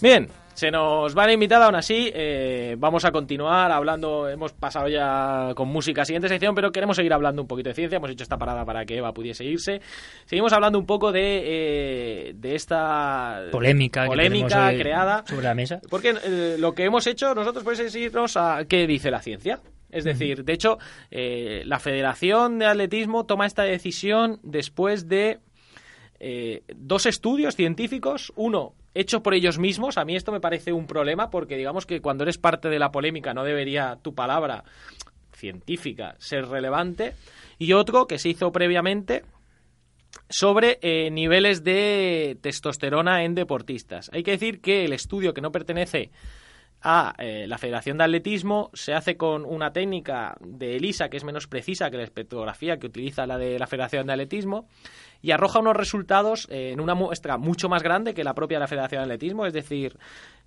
Bien, 0.04 0.28
se 0.54 0.70
nos 0.70 1.18
va 1.18 1.26
la 1.26 1.32
invitada, 1.32 1.68
aún 1.68 1.76
así 1.76 2.12
eh, 2.14 2.76
vamos 2.78 3.06
a 3.06 3.12
continuar 3.14 3.72
hablando, 3.72 4.28
hemos 4.28 4.52
pasado 4.52 4.90
ya 4.90 5.54
con 5.56 5.70
música 5.70 6.04
siguiente 6.04 6.28
sección, 6.28 6.54
pero 6.54 6.74
queremos 6.74 6.98
seguir 6.98 7.14
hablando 7.14 7.42
un 7.42 7.48
poquito 7.48 7.70
de 7.70 7.74
ciencia, 7.74 7.96
hemos 7.96 8.10
hecho 8.12 8.24
esta 8.24 8.38
parada 8.38 8.66
para 8.66 8.84
que 8.84 8.98
Eva 8.98 9.14
pudiese 9.14 9.46
irse. 9.46 9.80
Seguimos 10.26 10.52
hablando 10.52 10.78
un 10.78 10.86
poco 10.86 11.14
de, 11.14 11.44
eh, 11.46 12.34
de 12.36 12.54
esta 12.54 13.44
Polémica, 13.50 14.06
polémica 14.06 14.74
creada. 14.78 15.24
sobre 15.26 15.44
la 15.44 15.56
mesa. 15.56 15.80
Porque 15.90 16.14
eh, 16.22 16.58
lo 16.60 16.74
que 16.74 16.84
hemos 16.84 17.08
hecho 17.08 17.34
nosotros 17.34 17.64
pues 17.64 17.80
es 17.80 17.96
irnos 17.96 18.36
a 18.36 18.66
qué 18.68 18.86
dice 18.86 19.10
la 19.10 19.22
ciencia. 19.22 19.62
Es 19.90 20.04
decir, 20.04 20.44
de 20.44 20.52
hecho, 20.52 20.80
eh, 21.12 21.62
la 21.66 21.80
Federación 21.80 22.60
de 22.60 22.66
Atletismo 22.66 23.26
toma 23.26 23.46
esta 23.46 23.64
decisión 23.64 24.42
después 24.44 25.08
de 25.08 25.40
dos 26.76 27.06
estudios 27.06 27.56
científicos, 27.56 28.34
uno 28.36 28.74
hecho 28.94 29.24
por 29.24 29.34
ellos 29.34 29.58
mismos, 29.58 29.98
a 29.98 30.06
mí 30.06 30.16
esto 30.16 30.32
me 30.32 30.40
parece 30.40 30.74
un 30.74 30.88
problema 30.88 31.30
porque 31.30 31.58
digamos 31.58 31.86
que 31.86 32.02
cuando 32.02 32.24
eres 32.24 32.38
parte 32.38 32.70
de 32.70 32.80
la 32.80 32.92
polémica 32.92 33.34
no 33.34 33.44
debería 33.44 33.98
tu 34.02 34.14
palabra 34.14 34.64
científica 35.32 36.16
ser 36.20 36.48
relevante, 36.48 37.16
y 37.58 37.74
otro 37.74 38.08
que 38.08 38.18
se 38.18 38.30
hizo 38.30 38.52
previamente 38.52 39.24
sobre 40.30 40.80
eh, 40.82 41.10
niveles 41.12 41.64
de 41.64 42.38
testosterona 42.42 43.24
en 43.24 43.36
deportistas. 43.36 44.10
Hay 44.14 44.24
que 44.24 44.32
decir 44.32 44.62
que 44.62 44.86
el 44.86 44.94
estudio 44.94 45.34
que 45.34 45.42
no 45.42 45.52
pertenece 45.52 46.12
a 46.82 47.14
eh, 47.18 47.46
la 47.48 47.58
Federación 47.58 47.98
de 47.98 48.04
Atletismo 48.04 48.70
se 48.74 48.94
hace 48.94 49.16
con 49.16 49.46
una 49.46 49.72
técnica 49.72 50.36
de 50.42 50.76
ELISA 50.76 51.10
que 51.10 51.18
es 51.18 51.24
menos 51.24 51.48
precisa 51.48 51.90
que 51.90 51.98
la 51.98 52.04
espectrografía 52.04 52.78
que 52.78 52.88
utiliza 52.88 53.26
la 53.26 53.38
de 53.38 53.58
la 53.58 53.68
Federación 53.68 54.06
de 54.06 54.14
Atletismo 54.14 54.68
y 55.24 55.32
arroja 55.32 55.60
unos 55.60 55.76
resultados 55.76 56.48
eh, 56.52 56.72
en 56.74 56.82
una 56.82 56.96
muestra 56.96 57.38
mucho 57.38 57.70
más 57.70 57.82
grande 57.82 58.14
que 58.14 58.26
la 58.26 58.36
propia 58.36 58.58
de 58.58 58.60
la 58.60 58.68
Federación 58.68 59.00
de 59.00 59.06
Atletismo, 59.06 59.46
es 59.46 59.54
decir, 59.54 59.98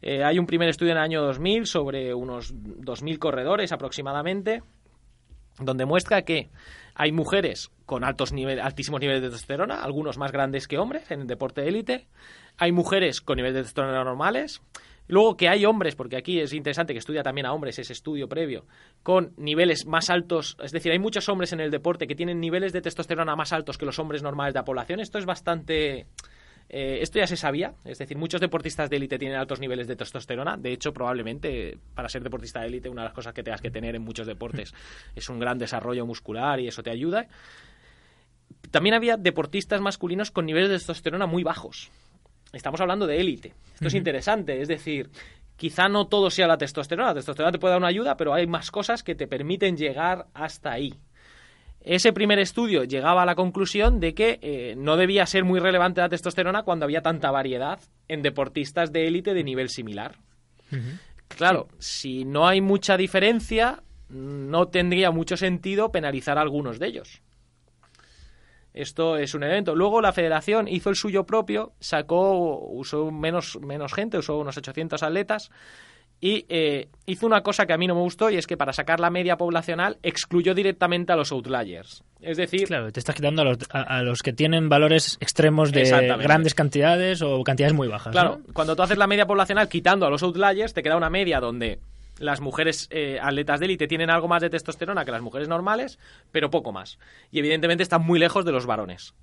eh, 0.02 0.22
hay 0.22 0.38
un 0.38 0.46
primer 0.46 0.68
estudio 0.68 0.92
en 0.92 0.98
el 0.98 1.02
año 1.02 1.22
2000 1.22 1.66
sobre 1.66 2.14
unos 2.14 2.54
2.000 2.54 3.18
corredores 3.18 3.72
aproximadamente 3.72 4.62
donde 5.58 5.86
muestra 5.86 6.22
que 6.22 6.50
hay 6.94 7.10
mujeres 7.10 7.70
con 7.86 8.04
altos 8.04 8.34
niveles, 8.34 8.62
altísimos 8.62 9.00
niveles 9.00 9.22
de 9.22 9.30
testosterona, 9.30 9.82
algunos 9.82 10.18
más 10.18 10.30
grandes 10.30 10.68
que 10.68 10.76
hombres 10.76 11.10
en 11.10 11.22
el 11.22 11.26
deporte 11.26 11.62
de 11.62 11.68
élite, 11.68 12.06
hay 12.58 12.70
mujeres 12.70 13.22
con 13.22 13.36
niveles 13.36 13.54
de 13.54 13.62
testosterona 13.62 14.04
normales, 14.04 14.60
luego 15.08 15.36
que 15.36 15.48
hay 15.48 15.64
hombres, 15.64 15.94
porque 15.94 16.16
aquí 16.16 16.40
es 16.40 16.52
interesante 16.52 16.92
que 16.92 16.98
estudia 16.98 17.22
también 17.22 17.46
a 17.46 17.52
hombres 17.52 17.78
ese 17.78 17.92
estudio 17.92 18.28
previo, 18.28 18.66
con 19.02 19.32
niveles 19.36 19.86
más 19.86 20.10
altos, 20.10 20.56
es 20.62 20.72
decir, 20.72 20.92
hay 20.92 20.98
muchos 20.98 21.28
hombres 21.28 21.52
en 21.52 21.60
el 21.60 21.70
deporte 21.70 22.06
que 22.06 22.14
tienen 22.14 22.40
niveles 22.40 22.72
de 22.72 22.80
testosterona 22.80 23.36
más 23.36 23.52
altos 23.52 23.78
que 23.78 23.86
los 23.86 23.98
hombres 23.98 24.22
normales 24.22 24.54
de 24.54 24.60
la 24.60 24.64
población, 24.64 25.00
esto 25.00 25.18
es 25.18 25.26
bastante... 25.26 26.06
Eh, 26.68 26.98
esto 27.00 27.20
ya 27.20 27.28
se 27.28 27.36
sabía, 27.36 27.74
es 27.84 27.98
decir, 27.98 28.16
muchos 28.16 28.40
deportistas 28.40 28.90
de 28.90 28.96
élite 28.96 29.18
tienen 29.18 29.38
altos 29.38 29.60
niveles 29.60 29.86
de 29.86 29.94
testosterona. 29.94 30.56
De 30.56 30.72
hecho, 30.72 30.92
probablemente 30.92 31.78
para 31.94 32.08
ser 32.08 32.24
deportista 32.24 32.60
de 32.60 32.66
élite, 32.66 32.88
una 32.88 33.02
de 33.02 33.06
las 33.06 33.14
cosas 33.14 33.32
que 33.32 33.44
tengas 33.44 33.60
que 33.60 33.70
tener 33.70 33.94
en 33.94 34.02
muchos 34.02 34.26
deportes 34.26 34.74
es 35.14 35.28
un 35.28 35.38
gran 35.38 35.58
desarrollo 35.58 36.04
muscular 36.06 36.58
y 36.58 36.66
eso 36.66 36.82
te 36.82 36.90
ayuda. 36.90 37.28
También 38.70 38.94
había 38.94 39.16
deportistas 39.16 39.80
masculinos 39.80 40.30
con 40.30 40.44
niveles 40.46 40.68
de 40.68 40.76
testosterona 40.76 41.26
muy 41.26 41.44
bajos. 41.44 41.90
Estamos 42.52 42.80
hablando 42.80 43.06
de 43.06 43.20
élite. 43.20 43.54
Esto 43.74 43.88
es 43.88 43.94
interesante, 43.94 44.61
es 44.61 44.68
decir, 44.68 45.11
quizá 45.56 45.88
no 45.88 46.06
todo 46.06 46.30
sea 46.30 46.46
la 46.46 46.59
testosterona. 46.59 47.09
La 47.09 47.14
testosterona 47.14 47.52
te 47.52 47.59
puede 47.59 47.72
dar 47.72 47.80
una 47.80 47.88
ayuda, 47.88 48.16
pero 48.16 48.32
hay 48.32 48.46
más 48.46 48.70
cosas 48.70 49.02
que 49.02 49.14
te 49.14 49.26
permiten 49.26 49.76
llegar 49.76 50.26
hasta 50.35 50.72
ahí. 50.72 50.94
Ese 51.80 52.12
primer 52.12 52.40
estudio 52.40 52.82
llegaba 52.82 53.22
a 53.22 53.26
la 53.26 53.37
conclusión 53.37 54.00
de 54.00 54.12
que 54.12 54.40
eh, 54.42 54.74
no 54.76 54.96
debía 54.96 55.24
ser 55.24 55.44
muy 55.44 55.61
relevante 55.61 56.00
la 56.00 56.09
testosterona 56.09 56.64
cuando 56.64 56.85
había 56.85 57.00
tanta 57.00 57.30
variedad 57.30 57.78
en 58.09 58.22
deportistas 58.22 58.92
de 58.92 59.06
élite 59.06 59.35
de 59.35 59.44
nivel 59.44 59.68
similar. 59.68 60.16
Claro, 61.28 61.68
si 61.78 62.24
no 62.24 62.48
hay 62.48 62.61
mucha 62.61 62.96
diferencia, 62.96 63.85
no 64.09 64.66
tendría 64.66 65.12
mucho 65.12 65.37
sentido 65.37 65.92
penalizar 65.92 66.38
a 66.38 66.40
algunos 66.40 66.80
de 66.80 66.88
ellos. 66.88 67.22
Esto 68.76 69.16
es 69.16 69.34
un 69.34 69.42
evento. 69.42 69.74
Luego 69.74 70.00
la 70.00 70.12
federación 70.12 70.68
hizo 70.68 70.90
el 70.90 70.96
suyo 70.96 71.24
propio, 71.24 71.72
sacó, 71.80 72.58
usó 72.68 73.10
menos, 73.10 73.58
menos 73.60 73.94
gente, 73.94 74.18
usó 74.18 74.38
unos 74.38 74.56
800 74.56 75.02
atletas 75.02 75.50
y 76.20 76.46
eh, 76.48 76.88
hizo 77.06 77.26
una 77.26 77.42
cosa 77.42 77.66
que 77.66 77.72
a 77.72 77.78
mí 77.78 77.86
no 77.86 77.94
me 77.94 78.02
gustó 78.02 78.30
y 78.30 78.36
es 78.36 78.46
que 78.46 78.56
para 78.56 78.72
sacar 78.72 79.00
la 79.00 79.10
media 79.10 79.36
poblacional 79.36 79.98
excluyó 80.02 80.54
directamente 80.54 81.12
a 81.12 81.16
los 81.16 81.32
outliers. 81.32 82.04
Es 82.20 82.36
decir, 82.36 82.66
Claro, 82.66 82.90
te 82.92 83.00
estás 83.00 83.14
quitando 83.14 83.42
a 83.42 83.44
los, 83.46 83.58
a, 83.70 83.82
a 83.82 84.02
los 84.02 84.20
que 84.22 84.32
tienen 84.32 84.68
valores 84.68 85.16
extremos 85.20 85.72
de 85.72 85.84
grandes 86.22 86.54
cantidades 86.54 87.22
o 87.22 87.42
cantidades 87.44 87.74
muy 87.74 87.88
bajas. 87.88 88.12
Claro, 88.12 88.40
¿no? 88.46 88.52
cuando 88.52 88.76
tú 88.76 88.82
haces 88.82 88.98
la 88.98 89.06
media 89.06 89.26
poblacional 89.26 89.68
quitando 89.68 90.06
a 90.06 90.10
los 90.10 90.22
outliers, 90.22 90.74
te 90.74 90.82
queda 90.82 90.96
una 90.96 91.10
media 91.10 91.40
donde 91.40 91.80
las 92.18 92.40
mujeres 92.40 92.88
eh, 92.90 93.18
atletas 93.20 93.61
de 93.61 93.66
élite 93.66 93.87
tienen 93.87 94.11
algo 94.11 94.29
más 94.29 94.42
de 94.42 94.50
testosterona 94.50 95.05
que 95.05 95.12
las 95.12 95.22
mujeres 95.22 95.48
normales, 95.48 95.98
pero 96.33 96.50
poco 96.50 96.72
más. 96.72 96.98
Y 97.31 97.38
evidentemente 97.40 97.83
están 97.83 98.02
muy 98.05 98.18
lejos 98.18 98.44
de 98.44 98.52
los 98.52 98.66
varones. 98.66 99.14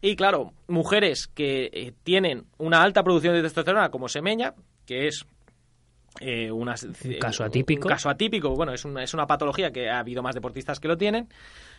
Y 0.00 0.14
claro, 0.14 0.52
mujeres 0.68 1.26
que 1.26 1.70
eh, 1.72 1.92
tienen 2.04 2.44
una 2.58 2.82
alta 2.82 3.02
producción 3.02 3.34
de 3.34 3.42
testosterona, 3.42 3.90
como 3.90 4.08
Semeña, 4.08 4.54
que 4.86 5.08
es 5.08 5.26
eh, 6.20 6.50
una- 6.50 6.74
Un 7.04 7.18
caso 7.20 7.44
atípico. 7.44 7.86
un 7.86 7.92
caso 7.92 8.08
atípico, 8.08 8.50
bueno, 8.54 8.72
es 8.72 8.84
una, 8.84 9.02
es 9.02 9.14
una 9.14 9.26
patología 9.26 9.70
que 9.72 9.88
ha 9.90 9.98
habido 9.98 10.22
más 10.22 10.34
deportistas 10.34 10.80
que 10.80 10.88
lo 10.88 10.96
tienen, 10.96 11.28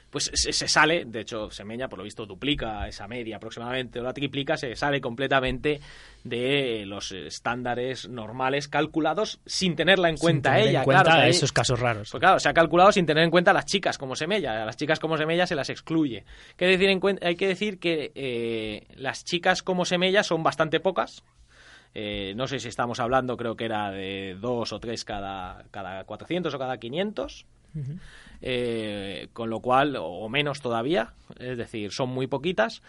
pues 0.10 0.32
se, 0.34 0.52
se 0.54 0.68
sale, 0.68 1.06
de 1.06 1.22
hecho 1.22 1.52
Semeña 1.52 1.88
por 1.90 2.00
lo 2.00 2.04
visto 2.04 2.26
duplica 2.26 2.88
esa 2.88 3.08
media 3.08 3.38
aproximadamente 3.38 4.00
o 4.00 4.04
la 4.04 4.14
triplica, 4.14 4.58
se 4.58 4.76
sale 4.76 5.00
completamente 5.02 5.80
de 6.24 6.84
los 6.86 7.12
estándares 7.12 8.08
normales 8.10 8.68
calculados 8.68 9.40
sin 9.46 9.76
tenerla 9.76 10.10
en 10.10 10.18
Sin 10.18 10.22
cuenta 10.24 10.52
tener 10.54 10.68
ella, 10.70 10.80
en 10.80 10.86
cuenta 10.86 11.04
claro, 11.04 11.18
o 11.20 11.22
sea, 11.22 11.30
esos 11.30 11.52
casos 11.52 11.80
raros. 11.80 12.10
pues 12.12 12.20
claro, 12.22 12.40
se 12.40 12.50
ha 12.50 12.54
calculado 12.54 12.92
sin 12.92 13.06
tener 13.06 13.24
en 13.24 13.32
cuenta 13.32 13.52
a 13.52 13.54
las 13.54 13.66
chicas 13.66 13.98
como 13.98 14.16
Semella. 14.16 14.64
A 14.64 14.66
las 14.66 14.78
chicas 14.78 15.00
como 15.00 15.18
Semella 15.18 15.46
se 15.48 15.56
las 15.56 15.70
excluye. 15.70 16.26
¿Qué 16.58 16.66
decir 16.66 16.90
en 16.90 17.00
cuen- 17.00 17.20
hay 17.24 17.36
que 17.36 17.48
decir 17.48 17.80
que 17.80 18.12
eh, 18.16 18.88
las 18.96 19.24
chicas 19.26 19.64
como 19.64 19.86
Semella 19.86 20.24
son 20.24 20.44
bastante 20.44 20.80
pocas. 20.80 21.24
Eh, 21.96 22.34
no 22.36 22.48
sé 22.48 22.60
si 22.60 22.68
estamos 22.68 23.00
hablando, 23.00 23.36
creo 23.38 23.56
que 23.56 23.66
era 23.66 23.90
de 23.92 24.38
dos 24.40 24.72
o 24.74 24.80
tres 24.80 25.04
cada, 25.06 25.64
cada 25.72 26.04
400 26.04 26.54
o 26.54 26.60
cada 26.60 26.78
500. 26.78 27.46
Eh, 28.42 29.28
con 29.34 29.50
lo 29.50 29.60
cual, 29.60 29.96
o 30.00 30.30
menos 30.30 30.62
todavía, 30.62 31.14
es 31.40 31.58
decir, 31.58 31.92
son 31.92 32.10
muy 32.10 32.28
poquitas. 32.28 32.82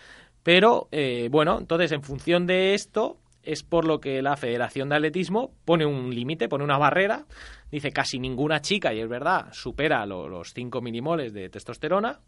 Pero 0.42 0.88
eh, 0.92 1.28
bueno, 1.30 1.58
entonces 1.58 1.92
en 1.92 2.02
función 2.02 2.46
de 2.46 2.74
esto 2.74 3.18
es 3.42 3.62
por 3.62 3.84
lo 3.84 4.00
que 4.00 4.22
la 4.22 4.36
Federación 4.36 4.88
de 4.88 4.96
Atletismo 4.96 5.52
pone 5.64 5.84
un 5.86 6.14
límite, 6.14 6.48
pone 6.48 6.64
una 6.64 6.78
barrera. 6.78 7.26
Dice 7.70 7.90
casi 7.90 8.18
ninguna 8.18 8.60
chica, 8.60 8.92
y 8.94 9.00
es 9.00 9.08
verdad, 9.08 9.48
supera 9.52 10.04
lo- 10.06 10.28
los 10.28 10.52
5 10.54 10.80
milimoles 10.80 11.32
de 11.32 11.48
testosterona. 11.48 12.20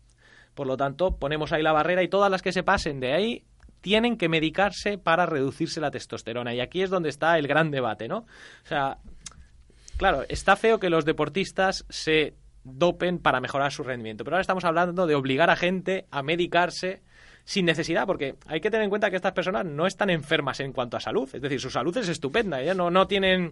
Por 0.54 0.66
lo 0.66 0.76
tanto, 0.76 1.16
ponemos 1.16 1.52
ahí 1.52 1.62
la 1.62 1.72
barrera 1.72 2.02
y 2.02 2.08
todas 2.08 2.30
las 2.30 2.42
que 2.42 2.52
se 2.52 2.62
pasen 2.62 3.00
de 3.00 3.12
ahí 3.12 3.44
tienen 3.80 4.16
que 4.16 4.28
medicarse 4.28 4.98
para 4.98 5.26
reducirse 5.26 5.80
la 5.80 5.90
testosterona. 5.90 6.54
Y 6.54 6.60
aquí 6.60 6.82
es 6.82 6.90
donde 6.90 7.08
está 7.08 7.38
el 7.38 7.46
gran 7.48 7.70
debate, 7.70 8.08
¿no? 8.08 8.18
O 8.18 8.66
sea, 8.66 8.98
Claro, 9.98 10.24
está 10.28 10.56
feo 10.56 10.80
que 10.80 10.90
los 10.90 11.04
deportistas 11.04 11.84
se 11.88 12.34
dopen 12.64 13.18
para 13.18 13.40
mejorar 13.40 13.72
su 13.72 13.82
rendimiento, 13.82 14.24
pero 14.24 14.36
ahora 14.36 14.42
estamos 14.42 14.64
hablando 14.64 15.06
de 15.06 15.14
obligar 15.14 15.50
a 15.50 15.56
gente 15.56 16.06
a 16.10 16.22
medicarse 16.22 17.02
sin 17.44 17.66
necesidad, 17.66 18.06
porque 18.06 18.36
hay 18.46 18.60
que 18.60 18.70
tener 18.70 18.84
en 18.84 18.90
cuenta 18.90 19.10
que 19.10 19.16
estas 19.16 19.32
personas 19.32 19.64
no 19.66 19.86
están 19.86 20.10
enfermas 20.10 20.60
en 20.60 20.72
cuanto 20.72 20.96
a 20.96 21.00
salud, 21.00 21.28
es 21.32 21.42
decir, 21.42 21.60
su 21.60 21.70
salud 21.70 21.96
es 21.96 22.08
estupenda, 22.08 22.62
¿eh? 22.62 22.74
no, 22.74 22.90
no 22.90 23.06
tienen 23.08 23.50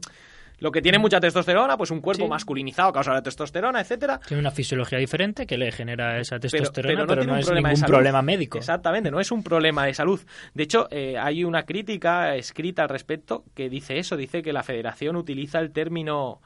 lo 0.61 0.71
que 0.71 0.83
tiene 0.83 0.99
mucha 0.99 1.19
testosterona, 1.21 1.77
pues 1.79 1.91
un 1.91 2.01
cuerpo 2.03 2.25
Sí. 2.25 2.29
masculinizado 2.29 2.93
causa 2.93 3.15
la 3.15 3.23
testosterona, 3.23 3.81
etcétera, 3.81 4.21
Tiene 4.29 4.43
una 4.43 4.51
fisiología 4.51 4.99
diferente 4.99 5.47
que 5.47 5.57
le 5.57 5.73
genera 5.73 6.21
esa 6.21 6.39
testosterona, 6.39 7.07
pero, 7.07 7.07
pero 7.07 7.17
no, 7.17 7.23
tiene 7.23 7.33
un 7.33 7.39
es 7.39 7.47
problema 7.47 7.69
ningún 7.71 7.87
problema 7.87 8.23
médico. 8.23 8.59
Exactamente, 8.59 9.11
no 9.11 9.21
es 9.21 9.33
un 9.33 9.43
problema 9.43 9.87
de 9.87 9.95
salud. 9.95 10.21
De 10.53 10.63
hecho, 10.63 10.87
eh, 10.91 11.17
hay 11.19 11.45
una 11.45 11.63
crítica 11.65 12.37
escrita 12.37 12.83
al 12.83 12.91
respecto 12.91 13.45
que 13.55 13.71
dice 13.71 13.99
eso, 13.99 14.19
dice 14.19 14.43
que 14.43 14.53
la 14.53 14.63
federación 14.63 15.17
utiliza 15.17 15.61
el 15.61 15.73
término 15.73 16.43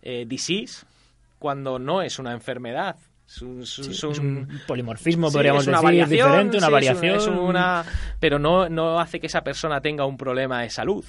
eh, 0.00 0.24
disease 0.26 0.86
cuando 1.38 1.78
no 1.78 2.02
es 2.02 2.18
una 2.18 2.32
enfermedad. 2.32 2.96
Es 3.26 3.42
un, 3.42 3.62
es 3.62 3.68
Sí, 3.70 3.82
es 3.90 4.02
es 4.04 4.20
polimorfismo, 4.66 5.28
Sí, 5.28 5.34
podríamos 5.36 5.62
es 5.64 5.68
una 5.68 5.76
decir, 5.78 5.84
variación, 5.84 6.10
diferente, 6.28 6.56
una 6.56 6.66
sí, 6.66 6.70
es 6.70 6.72
variación. 6.72 7.16
es 7.16 7.26
una- 7.26 7.84
pero 8.18 8.38
no, 8.38 8.68
no 8.70 8.98
hace 9.00 9.20
que 9.20 9.26
esa 9.26 9.42
persona 9.42 9.80
tenga 9.82 10.06
un 10.06 10.16
problema 10.16 10.62
de 10.62 10.70
salud. 10.70 11.04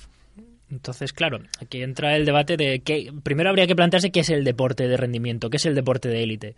Entonces, 0.72 1.14
claro, 1.14 1.40
aquí 1.62 1.82
entra 1.82 2.16
el 2.16 2.26
debate 2.26 2.56
de 2.58 2.82
que 2.82 3.12
primero 3.24 3.50
habría 3.50 3.66
que 3.68 3.76
plantearse 3.76 4.12
qué 4.12 4.20
es 4.20 4.30
el 4.30 4.44
deporte 4.44 4.88
de 4.88 4.98
rendimiento, 4.98 5.50
qué 5.50 5.58
es 5.58 5.66
el 5.66 5.74
deporte 5.76 6.10
de 6.10 6.22
élite, 6.24 6.56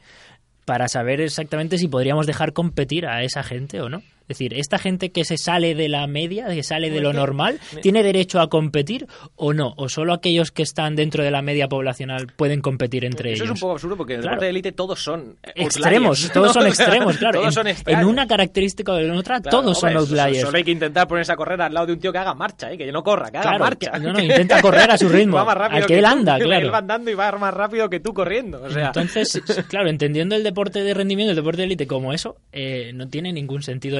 para 0.65 0.87
saber 0.87 1.21
exactamente 1.21 1.77
si 1.77 1.87
podríamos 1.87 2.27
dejar 2.27 2.51
competir 2.53 3.05
a 3.05 3.23
esa 3.23 3.41
gente 3.43 3.79
o 3.81 3.87
no. 3.89 4.01
Es 4.31 4.37
decir, 4.37 4.53
esta 4.53 4.77
gente 4.77 5.11
que 5.11 5.25
se 5.25 5.37
sale 5.37 5.75
de 5.75 5.89
la 5.89 6.07
media, 6.07 6.47
que 6.47 6.63
sale 6.63 6.89
de 6.89 7.01
lo 7.01 7.13
normal, 7.13 7.59
¿tiene 7.81 8.01
derecho 8.03 8.39
a 8.39 8.49
competir 8.49 9.07
o 9.35 9.53
no? 9.53 9.73
¿O 9.77 9.89
solo 9.89 10.13
aquellos 10.13 10.51
que 10.51 10.63
están 10.63 10.95
dentro 10.95 11.23
de 11.23 11.31
la 11.31 11.41
media 11.41 11.67
poblacional 11.67 12.27
pueden 12.35 12.61
competir 12.61 13.05
entre 13.05 13.33
Eso 13.33 13.43
ellos? 13.43 13.55
es 13.55 13.61
un 13.61 13.67
poco 13.67 13.73
absurdo 13.73 13.97
porque 13.97 14.13
en 14.13 14.19
el 14.19 14.23
Claro. 14.23 14.35
deporte 14.35 14.45
de 14.45 14.49
élite 14.51 14.71
todos 14.71 14.99
son 15.03 15.37
Extremos, 15.55 16.29
todos 16.33 16.53
son 16.53 16.67
extremos, 16.67 17.17
claro. 17.17 17.39
Todos 17.41 17.47
en, 17.47 17.53
son 17.53 17.67
en 17.67 17.73
extraños. 17.73 18.05
una 18.09 18.27
característica 18.27 18.93
o 18.93 18.97
en 18.99 19.11
otra, 19.11 19.41
Claro, 19.41 19.59
todos 19.61 19.79
son 19.79 19.95
hombre, 19.95 20.19
outliers. 20.21 20.41
Solo 20.45 20.57
hay 20.57 20.63
que 20.63 20.71
intentar 20.71 21.07
ponerse 21.07 21.31
a 21.31 21.35
correr 21.35 21.61
al 21.61 21.73
lado 21.73 21.87
de 21.87 21.93
un 21.93 21.99
tío 21.99 22.11
que 22.11 22.17
haga 22.17 22.33
marcha, 22.33 22.71
¿eh? 22.71 22.77
que 22.77 22.91
no 22.91 23.03
corra, 23.03 23.31
que 23.31 23.37
haga 23.37 23.49
Claro, 23.49 23.63
marcha. 23.65 23.91
que- 23.91 23.99
no, 23.99 24.13
no, 24.13 24.19
intenta 24.21 24.61
correr 24.61 24.89
a 24.91 24.97
su 24.97 25.09
ritmo, 25.09 25.37
Va 25.37 25.45
más 25.45 25.57
rápido 25.57 25.81
al 25.81 25.85
que 25.87 25.95
él 25.97 26.01
tú. 26.05 26.07
anda, 26.09 26.39
claro. 26.39 26.65
Él 26.65 26.73
va 26.73 26.77
andando 26.79 27.11
y 27.11 27.13
va 27.15 27.31
más 27.33 27.53
rápido 27.53 27.89
que 27.89 27.99
tú 27.99 28.13
corriendo. 28.13 28.61
O 28.63 28.69
sea, 28.69 28.87
Entonces, 28.87 29.41
claro, 29.67 29.89
entendiendo 29.89 30.35
el 30.35 30.43
deporte 30.43 30.83
de 30.83 30.93
rendimiento, 30.93 31.31
el 31.31 31.35
deporte 31.35 31.61
de 31.61 31.65
élite 31.65 31.87
como 31.87 32.13
eso, 32.13 32.37
eh, 32.51 32.91
no 32.93 33.07
tiene 33.07 33.33
ningún 33.33 33.63
sentido 33.63 33.99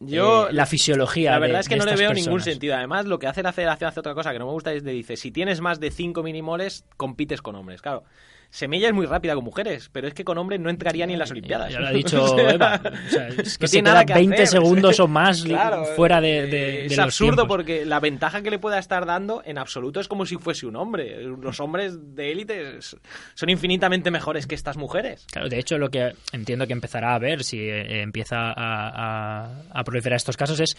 Yo- 0.00 0.48
eh, 0.48 0.52
la 0.52 0.66
fisiología. 0.66 1.30
La 1.32 1.36
de- 1.36 1.40
verdad 1.42 1.60
es 1.60 1.68
que 1.68 1.76
no 1.76 1.84
le 1.84 1.96
veo 1.96 2.12
ningún 2.12 2.40
sentido. 2.40 2.74
Además, 2.76 3.06
lo 3.06 3.18
que 3.18 3.26
hace 3.26 3.42
la 3.42 3.52
federación 3.52 3.88
hace 3.88 4.00
otra 4.00 4.14
cosa 4.14 4.32
que 4.32 4.38
no 4.38 4.46
me 4.46 4.52
gusta 4.52 4.72
es 4.72 4.84
de 4.84 4.92
dice, 4.92 5.16
si 5.16 5.30
tienes 5.30 5.60
más 5.60 5.80
de 5.80 5.90
5 5.90 6.22
minimoles, 6.22 6.84
compites 6.96 7.42
con 7.42 7.54
hombres. 7.56 7.82
Claro, 7.82 8.04
Semilla 8.50 8.88
es 8.88 8.94
muy 8.94 9.06
rápida 9.06 9.34
con 9.36 9.44
mujeres, 9.44 9.88
pero 9.92 10.08
es 10.08 10.14
que 10.14 10.24
con 10.24 10.36
hombres 10.36 10.58
no 10.60 10.70
entraría 10.70 11.06
ni 11.06 11.12
en 11.12 11.20
las 11.20 11.30
Olimpiadas. 11.30 11.72
Ya 11.72 11.78
lo 11.80 11.86
ha 11.86 11.92
dicho 11.92 12.36
Eva. 12.38 12.80
O 12.84 13.10
sea, 13.10 13.28
es 13.38 13.56
que 13.56 13.64
no 13.64 13.68
se 13.68 13.76
tiene 13.76 13.84
queda 13.86 13.94
nada 13.94 14.04
que 14.06 14.14
20 14.14 14.34
hacer. 14.34 14.46
segundos 14.48 14.98
o 15.00 15.06
más 15.08 15.42
Claro, 15.44 15.84
fuera 15.96 16.20
de, 16.20 16.38
eh, 16.40 16.46
de- 16.46 16.82
Es 16.86 16.90
de 16.90 16.96
los 16.96 17.04
absurdo 17.04 17.46
porque 17.46 17.84
la 17.86 18.00
ventaja 18.00 18.42
que 18.42 18.50
le 18.50 18.58
pueda 18.58 18.78
estar 18.78 19.06
dando 19.06 19.42
en 19.44 19.56
absoluto 19.56 20.00
es 20.00 20.08
como 20.08 20.26
si 20.26 20.36
fuese 20.36 20.66
un 20.66 20.74
hombre. 20.76 21.22
Los 21.22 21.60
hombres 21.60 22.14
de 22.16 22.32
élite 22.32 22.78
es- 22.78 22.96
son 23.34 23.48
infinitamente 23.50 24.10
mejores 24.10 24.46
que 24.48 24.56
estas 24.56 24.76
mujeres. 24.76 25.26
Claro, 25.32 25.48
de 25.48 25.58
hecho, 25.58 25.78
lo 25.78 25.88
que 25.88 26.12
entiendo 26.32 26.66
que 26.66 26.72
empezará 26.72 27.14
a 27.14 27.18
ver 27.20 27.44
si 27.44 27.58
eh, 27.60 28.02
empieza 28.02 28.50
a, 28.50 29.44
a- 29.44 29.62
a 29.72 29.84
proliferar 29.84 30.16
estos 30.16 30.36
casos 30.36 30.58
es 30.58 30.76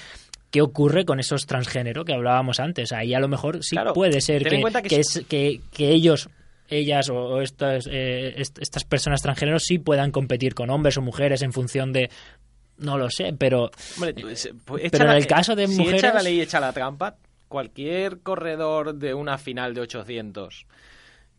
qué 0.51 0.61
ocurre 0.61 1.05
con 1.05 1.21
esos 1.21 1.45
transgénero 1.45 2.03
que 2.03 2.13
hablábamos 2.13 2.59
antes. 2.59 2.91
Ahí 2.91 3.13
a 3.13 3.19
lo 3.21 3.29
mejor 3.29 3.63
sí 3.63 3.75
Claro, 3.77 3.93
puede 3.93 4.19
ser 4.19 4.45
es- 4.89 5.23
que- 5.29 5.61
que 5.71 5.89
ellos 5.91 6.29
ellas 6.71 7.09
o, 7.09 7.15
o 7.15 7.41
estas, 7.41 7.87
eh, 7.91 8.33
est- 8.37 8.57
estas 8.59 8.83
personas 8.85 9.21
transgénero 9.21 9.59
sí 9.59 9.77
puedan 9.77 10.11
competir 10.11 10.55
con 10.55 10.69
hombres 10.71 10.97
o 10.97 11.01
mujeres 11.01 11.41
en 11.43 11.53
función 11.53 11.93
de 11.93 12.09
no 12.77 12.97
lo 12.97 13.09
sé 13.11 13.33
pero 13.37 13.69
Hombre, 13.97 14.15
pues, 14.19 14.49
pues, 14.65 14.89
pero 14.91 15.05
en 15.05 15.17
el 15.17 15.27
caso 15.27 15.55
de 15.55 15.67
si 15.67 15.77
mujeres- 15.77 16.03
echa 16.03 16.13
la 16.13 16.21
ley 16.23 16.37
y 16.37 16.41
echa 16.41 16.59
la 16.59 16.73
trampa, 16.73 17.15
cualquier 17.47 18.19
corredor 18.21 18.95
de 18.95 19.13
una 19.13 19.37
final 19.37 19.73
de 19.73 19.81
800 19.81 20.65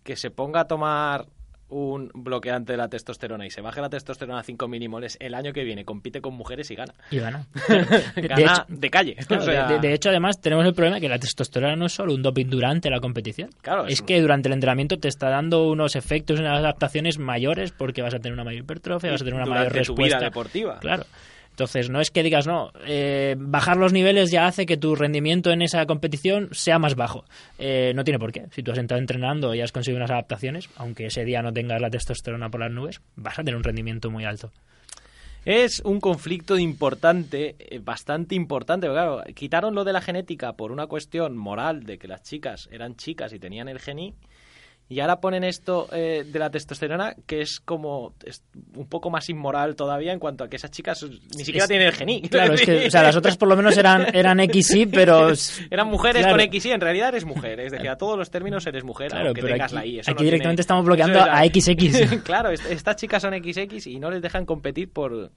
que 0.04 0.14
se 0.16 0.30
ponga 0.30 0.60
a 0.60 0.68
tomar 0.68 1.26
un 1.72 2.10
bloqueante 2.14 2.72
de 2.72 2.76
la 2.76 2.88
testosterona 2.88 3.46
y 3.46 3.50
se 3.50 3.60
baje 3.60 3.80
la 3.80 3.88
testosterona 3.88 4.40
a 4.40 4.42
5 4.42 4.68
milimoles, 4.68 5.16
el 5.20 5.34
año 5.34 5.52
que 5.52 5.64
viene 5.64 5.84
compite 5.84 6.20
con 6.20 6.34
mujeres 6.34 6.70
y 6.70 6.74
gana. 6.74 6.92
y 7.10 7.18
gana 7.18 7.46
de, 8.14 8.22
Gana 8.22 8.36
de 8.36 8.42
hecho, 8.44 8.64
de 8.68 8.90
calle. 8.90 9.16
claro, 9.26 9.42
O 9.42 9.46
sea, 9.46 9.66
de- 9.66 9.74
de- 9.74 9.80
de 9.88 9.94
hecho, 9.94 10.10
además 10.10 10.40
tenemos 10.40 10.64
el 10.66 10.74
problema 10.74 11.00
que 11.00 11.08
la 11.08 11.18
testosterona 11.18 11.74
no 11.76 11.86
es 11.86 11.92
solo 11.92 12.14
un 12.14 12.22
doping 12.22 12.46
durante 12.46 12.90
la 12.90 13.00
competición 13.00 13.50
Claro, 13.62 13.86
es 13.86 13.94
es- 13.94 14.02
que 14.02 14.20
durante 14.20 14.48
el 14.48 14.52
entrenamiento 14.54 14.98
te 14.98 15.08
está 15.08 15.30
dando 15.30 15.68
unos 15.68 15.96
efectos 15.96 16.38
unas 16.38 16.58
adaptaciones 16.58 17.18
mayores 17.18 17.72
porque 17.72 18.02
vas 18.02 18.14
a 18.14 18.18
tener 18.18 18.34
una 18.34 18.44
mayor 18.44 18.62
hipertrofia 18.62 19.10
vas 19.10 19.22
a 19.22 19.24
tener 19.24 19.34
una 19.40 19.46
mayor 19.46 19.68
durante 19.68 19.78
tu 19.86 19.92
respuesta 19.92 20.16
vida 20.18 20.24
deportiva. 20.26 20.78
Claro. 20.80 21.04
Entonces, 21.52 21.90
no 21.90 22.00
es 22.00 22.10
que 22.10 22.22
digas, 22.22 22.46
no, 22.46 22.72
eh, 22.86 23.36
bajar 23.38 23.76
los 23.76 23.92
niveles 23.92 24.30
ya 24.30 24.46
hace 24.46 24.64
que 24.64 24.78
tu 24.78 24.96
rendimiento 24.96 25.50
en 25.50 25.60
esa 25.60 25.84
competición 25.84 26.48
sea 26.52 26.78
más 26.78 26.94
bajo. 26.94 27.26
Eh, 27.58 27.92
no 27.94 28.04
tiene 28.04 28.18
por 28.18 28.32
qué. 28.32 28.46
Si 28.52 28.62
tú 28.62 28.72
has 28.72 28.78
entrado 28.78 29.00
entrenando 29.00 29.54
y 29.54 29.60
has 29.60 29.70
conseguido 29.70 29.98
unas 29.98 30.10
adaptaciones, 30.10 30.70
aunque 30.76 31.06
ese 31.06 31.26
día 31.26 31.42
no 31.42 31.52
tengas 31.52 31.80
la 31.80 31.90
testosterona 31.90 32.48
por 32.48 32.60
las 32.60 32.70
nubes, 32.70 33.02
vas 33.16 33.38
a 33.38 33.44
tener 33.44 33.56
un 33.56 33.64
rendimiento 33.64 34.10
muy 34.10 34.24
alto. 34.24 34.50
Es 35.44 35.80
un 35.80 36.00
conflicto 36.00 36.56
importante, 36.56 37.56
eh, 37.58 37.80
bastante 37.80 38.34
importante. 38.34 38.86
Claro, 38.86 39.22
quitaron 39.34 39.74
lo 39.74 39.84
de 39.84 39.92
la 39.92 40.00
genética 40.00 40.54
por 40.54 40.72
una 40.72 40.86
cuestión 40.86 41.36
moral 41.36 41.84
de 41.84 41.98
que 41.98 42.08
las 42.08 42.22
chicas 42.22 42.68
eran 42.72 42.96
chicas 42.96 43.34
y 43.34 43.38
tenían 43.38 43.68
el 43.68 43.78
geni. 43.78 44.14
Y 44.88 45.00
ahora 45.00 45.20
ponen 45.20 45.42
esto 45.42 45.88
eh, 45.90 46.22
de 46.26 46.38
la 46.38 46.50
testosterona, 46.50 47.14
que 47.26 47.40
es 47.40 47.60
como 47.64 48.12
es 48.26 48.42
un 48.76 48.86
poco 48.86 49.08
más 49.08 49.26
inmoral 49.30 49.74
todavía 49.74 50.12
en 50.12 50.18
cuanto 50.18 50.44
a 50.44 50.48
que 50.50 50.56
esas 50.56 50.70
chicas 50.70 51.02
ni 51.34 51.44
siquiera 51.46 51.64
Es- 51.64 51.68
tienen 51.68 51.86
el 51.86 51.94
geni. 51.94 52.20
Claro, 52.28 52.52
es 52.52 52.60
que 52.60 52.88
o 52.88 52.90
sea, 52.90 53.02
las 53.02 53.16
otras 53.16 53.38
por 53.38 53.48
lo 53.48 53.56
menos 53.56 53.74
eran, 53.78 54.14
eran 54.14 54.38
XY, 54.38 54.86
pero... 54.86 55.30
Eran 55.70 55.88
mujeres 55.88 56.26
Claro. 56.26 56.36
con 56.36 56.46
XY, 56.52 56.72
en 56.72 56.80
realidad 56.82 57.08
eres 57.08 57.24
mujer. 57.24 57.58
Es 57.60 57.72
decir, 57.72 57.88
a 57.88 57.96
todos 57.96 58.18
los 58.18 58.30
términos 58.30 58.66
eres 58.66 58.84
mujer, 58.84 59.08
Claro, 59.12 59.28
aunque 59.28 59.40
pero 59.40 59.54
tengas 59.54 59.72
aquí- 59.72 59.74
la 59.76 59.86
I. 59.86 59.98
Eso 60.00 60.10
aquí 60.10 60.18
no 60.20 60.24
directamente 60.24 60.56
tiene- 60.56 60.60
estamos 60.60 60.84
bloqueando 60.84 61.18
Eso 61.20 61.30
a 61.30 61.44
XX. 61.44 62.22
claro, 62.24 62.50
est- 62.50 62.70
estas 62.70 62.96
chicas 62.96 63.22
son 63.22 63.32
XX 63.32 63.86
y 63.86 63.98
no 63.98 64.10
les 64.10 64.20
dejan 64.20 64.44
competir 64.44 64.90
por 64.90 65.30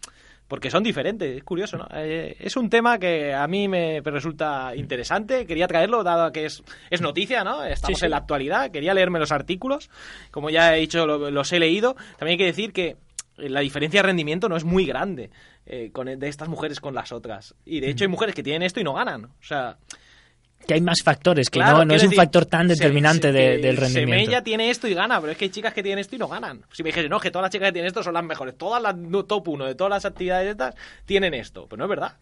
porque 0.47 0.69
son 0.69 0.83
diferentes, 0.83 1.37
es 1.37 1.43
curioso, 1.43 1.77
¿no? 1.77 1.87
Eh, 1.93 2.35
es 2.39 2.55
un 2.55 2.69
tema 2.69 2.99
que 2.99 3.33
a 3.33 3.47
mí 3.47 3.67
me 3.67 4.01
resulta 4.01 4.73
interesante, 4.75 5.45
quería 5.45 5.67
traerlo, 5.67 6.03
dado 6.03 6.31
que 6.31 6.45
es, 6.45 6.63
es 6.89 7.01
noticia, 7.01 7.43
¿no? 7.43 7.63
Estamos 7.63 7.97
Sí, 7.97 8.01
sí. 8.01 8.05
en 8.05 8.11
la 8.11 8.17
actualidad, 8.17 8.69
quería 8.71 8.93
leerme 8.93 9.19
los 9.19 9.31
artículos, 9.31 9.89
como 10.31 10.49
ya 10.49 10.75
he 10.75 10.79
dicho, 10.81 11.05
lo- 11.07 11.31
los 11.31 11.51
he 11.53 11.59
leído. 11.59 11.95
También 12.17 12.33
hay 12.33 12.37
que 12.37 12.45
decir 12.45 12.73
que 12.73 12.95
la 13.37 13.59
diferencia 13.61 13.99
de 14.01 14.07
rendimiento 14.07 14.47
no 14.47 14.55
es 14.55 14.63
muy 14.63 14.85
grande 14.85 15.29
eh, 15.65 15.89
con, 15.91 16.05
de 16.07 16.27
estas 16.27 16.47
mujeres 16.47 16.79
con 16.79 16.93
las 16.93 17.11
otras. 17.11 17.55
Y 17.65 17.79
de 17.79 17.89
hecho 17.89 18.03
hay 18.03 18.07
mujeres 18.09 18.35
que 18.35 18.43
tienen 18.43 18.61
esto 18.61 18.79
y 18.79 18.83
no 18.83 18.93
ganan. 18.93 19.25
O 19.25 19.31
sea, 19.43 19.77
Que 20.67 20.73
hay 20.73 20.81
más 20.81 21.01
factores, 21.03 21.49
que 21.49 21.59
Claro, 21.59 21.79
no, 21.79 21.85
no 21.85 21.93
es 21.93 22.03
un 22.03 22.09
decir, 22.09 22.21
factor 22.23 22.45
tan 22.45 22.67
se- 22.67 22.73
determinante 22.75 23.27
se- 23.27 23.31
de- 23.33 23.55
que 23.61 23.67
del 23.67 23.77
rendimiento. 23.77 24.13
Semella 24.25 24.43
tiene 24.43 24.69
esto 24.69 24.87
y 24.87 24.93
gana, 24.93 25.19
pero 25.21 25.31
es 25.31 25.37
que 25.37 25.45
hay 25.45 25.51
chicas 25.51 25.73
que 25.73 25.83
tienen 25.83 25.99
esto 25.99 26.15
y 26.15 26.19
no 26.19 26.27
ganan. 26.27 26.61
Si 26.71 26.81
me 26.83 26.89
dijese, 26.89 27.07
no, 27.09 27.19
que 27.19 27.29
todas 27.31 27.43
las 27.43 27.51
chicas 27.51 27.67
que 27.69 27.73
tienen 27.73 27.87
esto 27.87 28.01
son 28.03 28.13
las 28.15 28.23
mejores, 28.23 28.57
todas 28.57 28.81
las 28.81 28.95
top 29.27 29.47
1 29.47 29.65
de 29.65 29.75
todas 29.75 29.89
las 29.91 30.05
actividades 30.05 30.49
estas 30.51 30.75
tienen 31.05 31.33
esto. 31.33 31.67
Pues 31.67 31.77
no 31.77 31.85
es 31.85 31.89
verdad. 31.89 32.13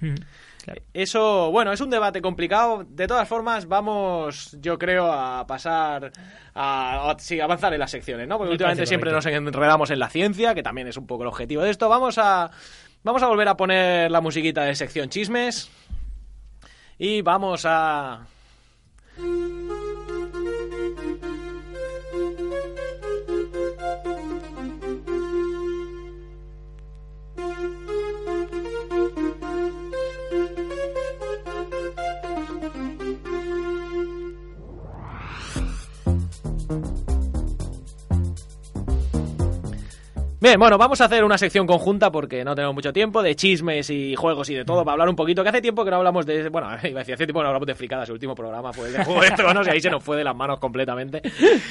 Mm, 0.00 0.14
claro. 0.62 0.82
Eso, 0.94 1.50
bueno, 1.50 1.72
es 1.72 1.80
un 1.80 1.90
debate 1.90 2.22
complicado. 2.22 2.84
De 2.88 3.08
todas 3.08 3.26
formas, 3.28 3.66
vamos, 3.66 4.56
yo 4.60 4.78
creo, 4.78 5.10
a 5.10 5.44
pasar 5.48 6.12
a, 6.54 7.10
a- 7.10 7.18
sí, 7.18 7.40
avanzar 7.40 7.72
en 7.74 7.80
las 7.80 7.90
secciones, 7.90 8.28
¿no? 8.28 8.36
Porque 8.38 8.48
Me 8.50 8.52
últimamente 8.52 8.86
siempre 8.86 9.10
nos 9.10 9.26
enredamos 9.26 9.90
en 9.90 9.98
la 9.98 10.08
ciencia, 10.08 10.54
que 10.54 10.62
también 10.62 10.86
es 10.86 10.96
un 10.96 11.06
poco 11.08 11.24
el 11.24 11.28
objetivo 11.28 11.62
de 11.62 11.70
esto. 11.70 11.88
Vamos 11.88 12.16
a, 12.18 12.48
vamos 13.02 13.22
a 13.24 13.26
volver 13.26 13.48
a 13.48 13.56
poner 13.56 14.08
la 14.12 14.20
musiquita 14.20 14.62
de 14.62 14.76
sección 14.76 15.08
chismes. 15.08 15.68
Y 16.98 17.22
vamos 17.22 17.64
a. 17.64 18.26
Bien, 40.40 40.56
bueno, 40.56 40.78
vamos 40.78 41.00
a 41.00 41.06
hacer 41.06 41.24
una 41.24 41.36
sección 41.36 41.66
conjunta 41.66 42.12
porque 42.12 42.44
no 42.44 42.54
tenemos 42.54 42.72
mucho 42.72 42.92
tiempo 42.92 43.24
de 43.24 43.34
chismes 43.34 43.90
y 43.90 44.14
juegos 44.14 44.48
y 44.50 44.54
de 44.54 44.64
todo 44.64 44.84
para 44.84 44.92
hablar 44.92 45.08
un 45.08 45.16
poquito. 45.16 45.42
Que 45.42 45.48
hace 45.48 45.60
tiempo 45.60 45.84
que 45.84 45.90
no 45.90 45.96
hablamos 45.96 46.24
de. 46.26 46.48
Bueno, 46.48 46.68
iba 46.84 47.00
a 47.00 47.02
decir, 47.02 47.14
hace 47.14 47.26
tiempo 47.26 47.40
que 47.40 47.42
no 47.42 47.48
hablamos 47.48 47.66
de 47.66 47.74
fricadas. 47.74 48.08
El 48.08 48.12
último 48.12 48.36
programa 48.36 48.72
fue 48.72 48.86
el 48.86 48.92
de 48.92 49.04
Juego 49.04 49.20
de 49.20 49.30
Tronos 49.36 49.66
y 49.66 49.70
ahí 49.70 49.80
se 49.80 49.90
nos 49.90 50.00
fue 50.04 50.16
de 50.16 50.22
las 50.22 50.36
manos 50.36 50.60
completamente. 50.60 51.22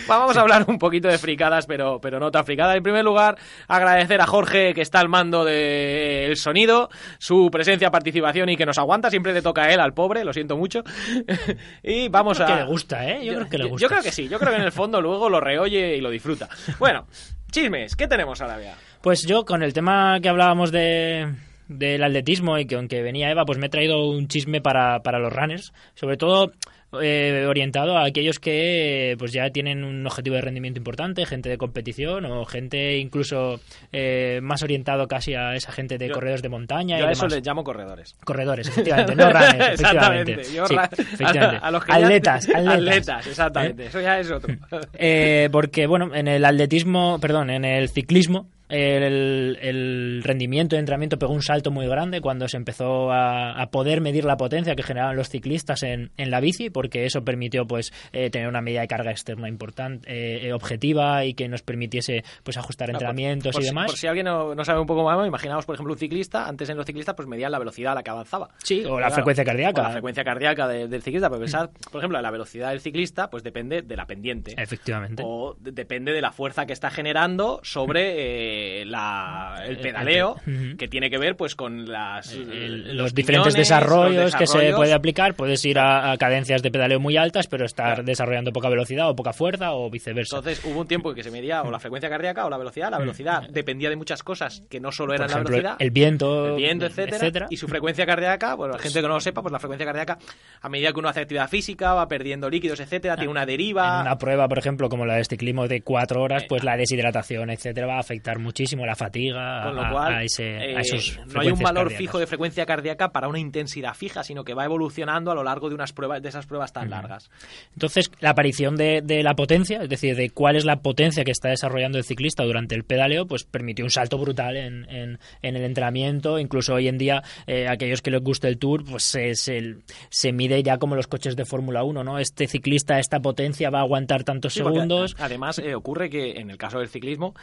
Vamos 0.06 0.36
a 0.36 0.42
hablar 0.42 0.66
un 0.68 0.78
poquito 0.78 1.08
de 1.08 1.18
fricadas, 1.18 1.66
pero, 1.66 2.02
pero 2.02 2.20
no 2.20 2.30
tan 2.30 2.44
fricadas. 2.44 2.76
En 2.76 2.84
primer 2.84 3.06
lugar, 3.06 3.38
agradecer 3.70 4.20
a 4.20 4.28
Jorge 4.28 4.74
que 4.74 4.82
está 4.82 5.00
al 5.00 5.08
mando 5.08 5.46
del 5.46 6.36
sonido, 6.36 6.90
su 7.20 7.50
presencia, 7.50 7.90
participación 7.90 8.50
y 8.50 8.58
que 8.58 8.66
nos 8.66 8.78
aguanta. 8.78 9.10
Siempre 9.10 9.32
le 9.34 9.42
toca 9.42 9.64
a 9.64 9.72
él, 9.74 9.80
al 9.80 9.94
pobre, 9.94 10.26
lo 10.26 10.34
siento 10.34 10.58
mucho. 10.58 10.84
y 11.84 12.10
vamos 12.10 12.36
Creo 12.38 12.50
a. 12.50 12.52
que 12.52 12.60
le 12.64 12.68
gusta, 12.68 13.08
¿eh? 13.08 13.26
Yo 13.26 13.34
creo 13.36 13.48
que 13.50 13.58
le 13.60 13.64
yo- 13.64 13.70
gusta. 13.70 13.86
Yo 13.86 13.90
creo 13.90 14.02
que 14.04 14.12
sí, 14.12 14.28
yo 14.28 14.38
creo 14.38 14.52
que 14.52 14.58
en 14.60 14.66
el 14.66 14.74
fondo 14.74 15.00
luego 15.02 15.30
lo 15.30 15.40
reoye 15.40 15.96
y 15.96 16.02
lo 16.02 16.10
disfruta. 16.10 16.50
Bueno, 16.80 17.08
chismes, 17.52 17.96
¿qué 17.96 18.08
tenemos 18.08 18.40
ya? 18.40 18.76
Pues 19.02 19.26
yo, 19.26 19.46
con 19.46 19.64
el 19.64 19.74
tema 19.74 20.20
que 20.22 20.30
hablábamos 20.30 20.72
de 20.72 21.28
del 21.68 22.04
atletismo 22.04 22.58
y 22.58 22.66
que 22.66 22.76
aunque 22.76 23.02
venía 23.02 23.30
Eva, 23.30 23.46
pues 23.46 23.58
me 23.58 23.68
he 23.68 23.70
traído 23.70 24.08
un 24.10 24.28
chisme 24.28 24.62
para, 24.62 25.02
para 25.02 25.20
los 25.20 25.34
runners, 25.34 25.74
sobre 25.96 26.18
todo 26.18 26.54
eh, 27.02 27.46
orientado 27.48 27.98
a 27.98 28.06
aquellos 28.06 28.40
que 28.40 29.16
pues 29.20 29.34
ya 29.34 29.50
tienen 29.50 29.84
un 29.84 30.06
objetivo 30.08 30.36
de 30.36 30.42
rendimiento 30.42 30.80
importante, 30.80 31.26
gente 31.26 31.50
de 31.50 31.58
competición 31.58 32.26
o 32.26 32.46
gente 32.46 32.98
incluso 32.98 33.60
eh, 33.92 34.40
más 34.42 34.64
orientado 34.64 35.08
casi 35.08 35.34
a 35.34 35.56
esa 35.56 35.72
gente 35.72 35.98
de 35.98 36.08
Yo- 36.08 36.14
corredores 36.14 36.42
de 36.42 36.50
montaña 36.50 36.98
Yo 36.98 37.06
y 37.06 37.08
a 37.10 37.12
eso 37.12 37.28
les 37.28 37.46
llamo 37.46 37.64
corredores. 37.64 38.16
Corredores, 38.24 38.68
efectivamente, 38.70 39.16
no 39.16 39.26
runners, 39.32 39.54
efectivamente. 39.82 40.32
Exactamente. 40.34 40.54
Yo 40.54 40.66
Sí, 40.66 40.76
ra- 40.76 40.90
efectivamente. 40.98 41.58
a, 41.58 41.60
a 41.68 41.72
los 41.72 41.84
que 41.86 41.92
ya- 41.92 41.98
atletas, 41.98 42.50
atletas. 42.56 42.78
Atletas, 42.78 43.28
exactamente. 43.28 43.86
Eso 43.88 44.02
ya 44.02 44.20
es 44.20 44.32
otro. 44.32 44.56
Eh, 44.94 45.50
porque, 45.52 45.88
bueno, 45.88 46.16
en 46.16 46.28
el 46.28 46.46
atletismo, 46.46 47.20
perdón, 47.20 47.50
en 47.50 47.66
el 47.66 47.90
ciclismo, 47.90 48.50
el, 48.70 49.58
el 49.62 50.22
rendimiento 50.24 50.76
de 50.76 50.80
entrenamiento 50.82 51.18
pegó 51.18 51.34
un 51.34 51.42
salto 51.42 51.72
muy 51.72 51.88
grande 51.88 52.22
cuando 52.22 52.48
se 52.48 52.58
empezó 52.58 53.12
a, 53.12 53.54
a 53.62 53.70
poder 53.72 54.02
medir 54.02 54.26
la 54.26 54.38
potencia 54.38 54.76
que 54.76 54.84
generaban 54.84 55.16
los 55.16 55.30
ciclistas 55.30 55.84
en, 55.84 56.12
en 56.18 56.32
la 56.32 56.40
bici, 56.40 56.70
porque 56.70 57.06
eso 57.06 57.24
permitió 57.24 57.66
pues 57.66 57.94
eh, 58.12 58.30
tener 58.30 58.48
una 58.48 58.62
medida 58.62 58.82
de 58.82 58.88
carga 58.88 59.12
externa 59.12 59.48
importante, 59.48 60.08
eh, 60.48 60.54
objetiva 60.54 61.24
y 61.26 61.34
que 61.34 61.48
nos 61.48 61.62
permitiese 61.62 62.24
pues 62.44 62.58
ajustar 62.58 62.90
entrenamientos 62.90 63.54
por 63.54 63.62
y 63.62 63.66
si- 63.66 63.70
demás. 63.70 63.86
por 63.88 63.98
si 63.98 64.08
alguien 64.08 64.26
no, 64.26 64.54
no 64.56 64.64
sabe 64.66 64.80
un 64.80 64.88
poco 64.88 65.04
más, 65.04 65.26
imaginaos, 65.28 65.66
por 65.66 65.76
ejemplo, 65.76 65.94
un 65.94 66.00
ciclista. 66.00 66.48
Antes 66.48 66.70
en 66.70 66.78
los 66.78 66.86
ciclistas 66.86 67.16
pues 67.16 67.28
medían 67.28 67.52
la 67.52 67.60
velocidad 67.60 67.94
a 67.94 67.96
la 67.96 68.04
que 68.04 68.10
avanzaba. 68.10 68.50
Sí, 68.64 68.84
o 68.86 68.92
la 69.00 69.08
Claro, 69.08 69.14
frecuencia 69.16 69.46
cardíaca. 69.46 69.82
o 69.82 69.84
la 69.86 69.92
frecuencia 69.92 70.24
cardíaca 70.24 70.68
de- 70.68 70.88
del 70.88 71.02
ciclista. 71.02 71.30
Pensad, 71.30 71.70
por 71.92 72.00
ejemplo, 72.02 72.20
la 72.22 72.32
velocidad 72.32 72.70
del 72.72 72.80
ciclista 72.82 73.30
pues 73.30 73.44
depende 73.44 73.82
de 73.82 73.96
la 73.96 74.06
pendiente. 74.06 74.56
Efectivamente. 74.58 75.24
O 75.26 75.56
de- 75.60 75.72
depende 75.72 76.12
de 76.12 76.22
la 76.22 76.32
fuerza 76.32 76.66
que 76.66 76.74
está 76.74 76.90
generando 76.90 77.60
sobre 77.64 78.16
eh, 78.18 78.57
la, 78.86 79.62
el 79.66 79.72
El- 79.72 79.78
pedaleo, 79.80 80.36
que 80.78 80.88
tiene 80.88 81.10
que 81.10 81.18
ver 81.18 81.36
pues 81.36 81.56
con 81.56 81.90
las 81.90 82.32
El- 82.34 82.96
los 82.96 83.08
los 83.08 83.14
diferentes 83.16 83.54
piñones, 83.54 83.70
desarrollos, 83.70 84.24
los 84.24 84.36
que 84.36 84.48
se 84.48 84.74
puede 84.74 84.94
aplicar. 84.94 85.34
Puedes 85.36 85.64
ir 85.66 85.80
a, 85.80 86.12
a 86.12 86.18
cadencias 86.18 86.62
de 86.62 86.72
pedaleo 86.72 87.00
muy 87.00 87.16
altas, 87.18 87.48
pero 87.48 87.66
estar 87.66 88.04
desarrollando 88.04 88.52
poca 88.52 88.70
velocidad 88.70 89.10
o 89.10 89.16
poca 89.16 89.34
fuerza 89.34 89.72
o 89.74 89.90
viceversa. 89.90 90.38
Entonces 90.38 90.64
hubo 90.66 90.82
un 90.82 90.88
tiempo 90.88 91.10
en 91.10 91.16
que 91.16 91.24
se 91.24 91.32
medía 91.32 91.62
o 91.64 91.72
la 91.72 91.80
frecuencia 91.80 92.10
cardíaca 92.10 92.46
o 92.46 92.50
la 92.50 92.58
velocidad. 92.58 92.92
La 92.92 93.00
velocidad 93.00 93.48
dependía 93.50 93.90
de 93.90 93.96
muchas 93.96 94.24
cosas 94.24 94.62
que 94.70 94.80
no 94.80 94.92
solo 94.92 95.14
eran 95.14 95.30
la 95.32 95.38
velocidad. 95.38 95.76
el 95.80 95.92
viento, 95.92 96.48
el 96.50 96.56
viento, 96.56 96.86
etcétera, 96.86 97.18
etcétera. 97.18 97.48
Y 97.50 97.58
su 97.58 97.68
frecuencia 97.68 98.06
cardíaca, 98.06 98.56
bueno, 98.56 98.74
la 98.74 98.80
gente 98.80 99.02
que 99.02 99.08
no 99.08 99.14
lo 99.14 99.20
sepa, 99.22 99.42
pues 99.42 99.52
la 99.52 99.60
frecuencia 99.60 99.86
cardíaca, 99.86 100.18
a 100.62 100.70
medida 100.70 100.92
que 100.92 101.00
uno 101.00 101.10
hace 101.10 101.22
actividad 101.22 101.50
física, 101.50 101.94
va 101.94 102.08
perdiendo 102.08 102.50
líquidos, 102.50 102.80
etcétera, 102.80 103.16
tiene 103.16 103.32
una 103.32 103.46
deriva. 103.46 103.96
En 103.96 104.02
una 104.02 104.18
prueba, 104.18 104.48
por 104.48 104.58
ejemplo, 104.58 104.90
como 104.90 105.06
la 105.06 105.16
de 105.16 105.24
ciclismo 105.26 105.68
de 105.68 105.82
cuatro 105.82 106.22
horas, 106.22 106.44
Eh, 106.44 106.46
pues 106.50 106.64
la 106.64 106.76
deshidratación, 106.78 107.50
etcétera, 107.50 107.88
va 107.88 107.96
a 107.96 108.00
afectar 108.00 108.40
muchísimo 108.48 108.86
la 108.86 108.96
fatiga 108.96 109.64
Con 109.64 109.76
lo 109.76 109.84
a, 109.86 109.92
cual, 109.92 110.14
a 110.16 110.24
ese- 110.24 110.58
a 110.58 110.64
eh, 110.66 110.76
esos 110.80 111.20
no 111.28 111.42
hay 111.42 111.50
un 111.50 111.60
valor 111.60 111.84
cardíacas. 111.84 111.98
fijo 111.98 112.20
de 112.20 112.28
frecuencia 112.28 112.66
cardíaca 112.66 113.12
para 113.12 113.28
una 113.28 113.40
intensidad 113.40 113.94
fija, 113.94 114.24
sino 114.24 114.44
que 114.44 114.54
va 114.54 114.66
evolucionando 114.66 115.32
a 115.32 115.36
lo 115.36 115.44
largo 115.44 115.70
de 115.70 115.76
unas 115.76 115.94
pruebas, 115.94 116.22
de 116.22 116.30
esas 116.30 116.46
pruebas 116.46 116.72
tan 116.74 116.90
largas. 116.90 117.30
Entonces, 117.74 118.10
la 118.20 118.32
aparición 118.32 118.76
de, 118.78 119.02
de 119.02 119.22
la 119.24 119.36
potencia, 119.36 119.84
es 119.84 119.90
decir, 119.90 120.16
de 120.16 120.30
cuál 120.30 120.56
es 120.56 120.66
la 120.66 120.78
potencia 120.82 121.24
que 121.24 121.32
está 121.32 121.50
desarrollando 121.50 121.98
el 121.98 122.04
ciclista 122.06 122.44
durante 122.44 122.74
el 122.76 122.84
pedaleo, 122.84 123.28
pues 123.28 123.44
permitió 123.44 123.84
un 123.86 123.92
salto 123.92 124.18
brutal 124.18 124.56
en, 124.58 124.90
en- 124.90 125.20
en 125.42 125.56
el 125.56 125.64
entrenamiento. 125.64 126.40
Incluso 126.40 126.74
hoy 126.74 126.88
en 126.88 126.98
día, 126.98 127.22
eh, 127.46 127.68
aquellos 127.68 128.02
que 128.02 128.12
les 128.12 128.22
guste 128.22 128.48
el 128.48 128.58
Tour, 128.58 128.86
pues 128.86 129.04
se, 129.04 129.36
se- 129.36 129.76
se 130.10 130.32
mide 130.32 130.64
ya 130.64 130.78
como 130.78 130.96
los 130.96 131.08
coches 131.08 131.36
de 131.36 131.46
Fórmula 131.46 131.84
1, 131.84 132.04
¿no? 132.04 132.20
Este 132.20 132.48
ciclista, 132.48 133.00
esta 133.00 133.20
potencia 133.20 133.70
va 133.70 133.80
a 133.80 133.82
aguantar 133.82 134.24
tantos 134.24 134.54
Sí, 134.54 134.60
segundos. 134.60 135.16
Además, 135.20 135.60
eh, 135.60 135.76
ocurre 135.76 136.10
que 136.10 136.40
en 136.40 136.50
el 136.50 136.58
caso 136.58 136.80
del 136.80 136.88
ciclismo 136.90 137.34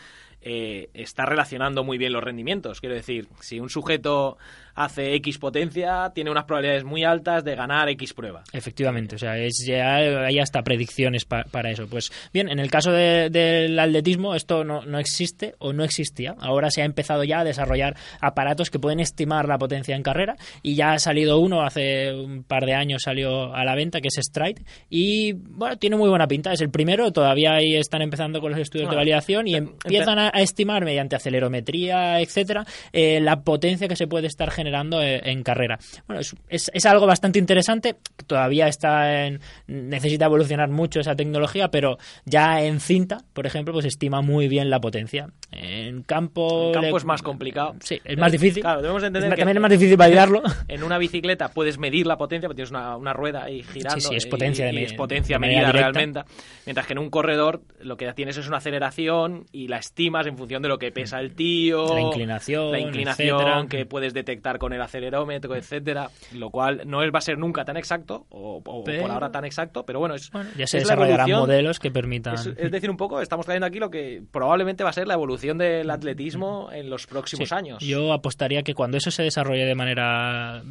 eh, 0.47 0.91
está 0.95 1.27
relacionando 1.27 1.85
muy 1.85 1.99
bien 1.99 2.13
los 2.13 2.25
rendimientos. 2.25 2.81
Quiero 2.81 2.95
decir, 2.95 3.29
si 3.41 3.61
un 3.61 3.69
sujeto 3.69 4.39
hace 4.75 5.15
X 5.15 5.39
potencia, 5.39 6.11
tiene 6.15 6.31
unas 6.31 6.45
probabilidades 6.45 6.85
muy 6.85 7.05
altas 7.05 7.45
de 7.45 7.55
ganar 7.55 7.89
X 7.91 8.13
prueba. 8.15 8.43
Efectivamente, 8.53 9.17
o 9.17 9.19
sea, 9.19 9.37
es 9.39 9.65
ya 9.67 9.97
hay 9.97 10.39
hasta 10.39 10.63
predicciones 10.63 11.25
pa- 11.25 11.45
para 11.51 11.71
eso. 11.71 11.87
Pues 11.89 12.11
bien, 12.33 12.49
en 12.49 12.59
el 12.59 12.71
caso 12.71 12.91
de- 12.91 13.31
del 13.31 13.79
atletismo 13.79 14.35
esto 14.35 14.65
no, 14.65 14.85
no 14.85 14.99
existe 14.99 15.55
o 15.59 15.73
no 15.73 15.85
existía. 15.85 16.35
Ahora 16.41 16.71
se 16.71 16.83
ha 16.83 16.85
empezado 16.85 17.25
ya 17.25 17.41
a 17.41 17.45
desarrollar 17.45 17.97
aparatos 18.21 18.71
que 18.71 18.79
pueden 18.79 19.01
estimar 19.01 19.47
la 19.49 19.59
potencia 19.59 19.95
en 19.95 20.03
carrera 20.03 20.37
y 20.63 20.75
ya 20.75 20.93
ha 20.93 20.99
salido 20.99 21.39
uno 21.39 21.63
hace 21.63 22.13
un 22.13 22.43
par 22.43 22.65
de 22.67 22.75
años 22.75 23.03
salió 23.05 23.55
a 23.55 23.65
la 23.65 23.75
venta 23.75 24.01
que 24.01 24.09
es 24.09 24.15
Stride 24.21 24.63
y 24.91 25.33
bueno, 25.33 25.77
tiene 25.77 25.97
muy 25.97 26.09
buena 26.09 26.27
pinta. 26.27 26.53
Es 26.53 26.61
el 26.61 26.71
primero, 26.71 27.13
todavía 27.13 27.53
ahí 27.55 27.77
están 27.77 28.03
empezando 28.03 28.41
con 28.41 28.51
los 28.51 28.61
estudios 28.61 28.85
de 28.89 28.97
Bueno, 28.97 29.01
validación 29.01 29.47
y 29.47 29.55
em- 29.55 29.73
empiezan 29.85 30.19
a, 30.19 30.31
a 30.35 30.41
estimar 30.41 30.85
mediante 30.85 31.17
acelerometría, 31.17 32.21
etcétera, 32.21 32.65
eh, 32.93 33.21
la 33.21 33.43
potencia 33.43 33.87
que 33.89 33.97
se 33.97 34.07
puede 34.07 34.27
estar 34.27 34.51
generando 34.51 34.64
eh, 34.67 35.21
en 35.25 35.43
carrera. 35.43 35.79
Bueno, 36.07 36.21
es, 36.21 36.35
es- 36.49 36.71
es 36.75 36.87
algo 36.87 37.07
bastante 37.07 37.39
interesante. 37.39 37.97
Todavía 38.27 38.69
está 38.69 39.27
en, 39.27 39.41
necesita 39.67 40.27
evolucionar 40.27 40.69
mucho 40.71 41.01
esa 41.01 41.15
tecnología, 41.15 41.69
pero 41.69 41.99
ya 42.25 42.63
en 42.63 42.81
cinta, 42.81 43.19
por 43.33 43.47
ejemplo, 43.47 43.73
pues 43.73 43.85
estima 43.87 44.21
muy 44.23 44.49
bien 44.49 44.71
la 44.71 44.81
potencia. 44.81 45.29
En 45.53 46.03
campo, 46.03 46.69
En 46.69 46.73
campo 46.75 46.91
le- 46.91 46.97
es 46.97 47.05
más 47.05 47.23
complicado. 47.23 47.75
Sí, 47.81 48.01
es 48.05 48.19
más 48.19 48.33
difícil. 48.33 48.63
Claro, 48.63 48.83
debemos 48.83 49.03
entender 49.03 49.31
que 49.31 49.37
también 49.37 49.57
es 49.59 49.63
más 49.63 49.71
difícil 49.71 49.97
validarlo. 49.97 50.43
en 50.69 50.83
una 50.83 50.99
bicicleta 50.99 51.49
puedes 51.49 51.79
medir 51.79 52.07
la 52.07 52.17
potencia, 52.17 52.49
porque 52.49 52.57
tienes 52.57 52.71
una, 52.71 52.97
una 52.97 53.13
rueda 53.13 53.45
ahí 53.45 53.63
girando. 53.63 54.01
Sí, 54.01 54.09
sí, 54.09 54.15
es 54.17 54.27
y- 54.27 54.31
potencia 54.31 54.67
de 54.67 54.73
y 54.73 54.85
es 54.85 54.93
potencia 54.95 55.37
de 55.37 55.41
medida 55.41 55.71
realmente. 55.73 56.23
Mientras 56.67 56.87
que 56.87 56.93
en 56.95 56.99
un 56.99 57.11
corredor 57.11 57.63
lo 57.81 57.97
que 57.97 58.13
tienes 58.15 58.37
es 58.37 58.49
una 58.49 58.59
aceleración 58.59 59.47
y 59.53 59.69
la 59.69 59.79
estimas 59.79 60.27
en 60.27 60.37
función 60.37 60.63
de 60.63 60.69
lo 60.69 60.79
que 60.79 60.91
pesa 60.93 61.21
el 61.21 61.35
tío 61.35 61.95
La 61.95 62.01
inclinación, 62.01 62.73
la 62.73 62.79
inclinación 62.81 63.37
etcétera. 63.41 63.67
que 63.69 63.87
puedes 63.87 64.15
detectar 64.15 64.54
con 64.59 64.73
el 64.73 64.81
acelerómetro, 64.83 65.55
etcétera, 65.57 66.09
lo 66.35 66.51
cual 66.51 66.83
no 66.87 66.99
va 66.99 67.19
a 67.19 67.21
ser 67.21 67.39
nunca 67.39 67.65
tan 67.65 67.77
exacto, 67.77 68.27
o, 68.31 68.63
o 68.65 68.85
Pero- 68.85 69.03
por 69.03 69.11
ahora 69.11 69.31
tan 69.31 69.45
exacto, 69.45 69.85
pero 69.85 69.99
bueno, 70.01 70.15
es, 70.15 70.31
Bueno, 70.31 70.51
ya 70.57 70.67
se 70.67 70.79
es 70.79 70.85
la 70.87 70.95
desarrollarán 70.95 71.31
modelos 71.31 71.79
que 71.79 71.91
permitan. 71.91 72.35
es, 72.35 72.47
es 72.47 72.71
decir, 72.71 72.91
un 72.91 72.97
poco, 72.97 73.21
estamos 73.21 73.47
trayendo 73.47 73.67
aquí 73.67 73.79
lo 73.79 73.91
que 73.91 74.23
probablemente 74.31 74.85
va 74.85 74.91
a 74.91 74.93
ser 74.93 75.07
la 75.07 75.15
evolución 75.15 75.59
del 75.59 75.91
atletismo 75.91 76.71
en 76.73 76.91
los 76.91 77.07
próximos 77.07 77.49
Sí, 77.49 77.55
años. 77.55 77.79
Yo 77.85 78.13
apostaría 78.13 78.63
que 78.63 78.75
cuando 78.75 78.97
eso 78.97 79.11
se 79.11 79.23
desarrolle 79.23 79.65
de 79.65 79.75
manera 79.75 80.63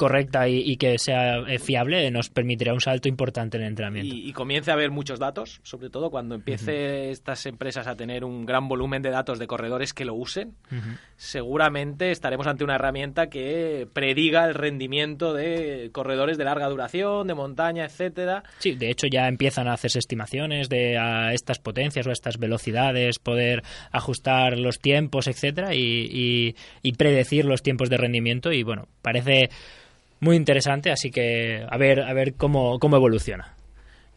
correcta 0.00 0.48
y, 0.48 0.60
y 0.64 0.76
que 0.76 0.98
sea 0.98 1.40
eh, 1.46 1.58
fiable, 1.58 2.10
nos 2.10 2.30
permitirá 2.30 2.72
un 2.72 2.80
salto 2.80 3.06
importante 3.06 3.58
en 3.58 3.64
el 3.64 3.68
entrenamiento. 3.68 4.14
y, 4.14 4.30
y 4.30 4.32
comience 4.32 4.70
a 4.70 4.74
haber 4.74 4.90
muchos 4.90 5.18
datos, 5.18 5.60
sobre 5.62 5.90
todo 5.90 6.10
cuando 6.10 6.34
empiece 6.36 7.10
estas 7.10 7.44
empresas 7.44 7.86
a 7.86 7.94
tener 7.96 8.24
un 8.24 8.46
gran 8.46 8.66
volumen 8.66 9.02
de 9.02 9.10
datos 9.10 9.38
de 9.38 9.46
corredores 9.46 9.92
que 9.92 10.06
lo 10.06 10.14
usen, 10.14 10.54
seguramente 11.16 12.10
estaremos 12.10 12.46
ante 12.46 12.64
una 12.64 12.76
herramienta 12.76 13.28
que 13.28 13.86
prediga 13.92 14.46
el 14.46 14.54
rendimiento 14.54 15.34
de 15.34 15.90
corredores 15.92 16.38
de 16.38 16.44
larga 16.44 16.66
duración, 16.68 17.26
de 17.26 17.34
montaña, 17.34 17.84
etcétera. 17.84 18.42
Sí, 18.58 18.74
de 18.74 18.90
hecho 18.90 19.06
ya 19.06 19.28
empiezan 19.28 19.68
a 19.68 19.74
hacerse 19.74 19.98
estimaciones 19.98 20.68
de 20.70 20.96
a 20.96 21.34
estas 21.34 21.58
potencias 21.58 22.06
o 22.06 22.10
a 22.10 22.14
estas 22.14 22.38
velocidades, 22.38 23.18
poder 23.18 23.62
ajustar 23.92 24.58
los 24.58 24.78
tiempos, 24.78 25.26
etcétera, 25.28 25.74
y, 25.74 26.08
y- 26.10 26.56
y 26.82 26.92
predecir 26.92 27.44
los 27.44 27.62
tiempos 27.62 27.90
de 27.90 27.98
rendimiento. 27.98 28.50
Y 28.52 28.62
bueno, 28.62 28.88
parece 29.02 29.50
muy 30.20 30.36
interesante, 30.36 30.90
así 30.90 31.10
que 31.10 31.64
a 31.68 31.76
ver, 31.76 32.00
a 32.00 32.12
ver 32.12 32.34
cómo, 32.34 32.78
cómo 32.78 32.96
evoluciona. 32.96 33.54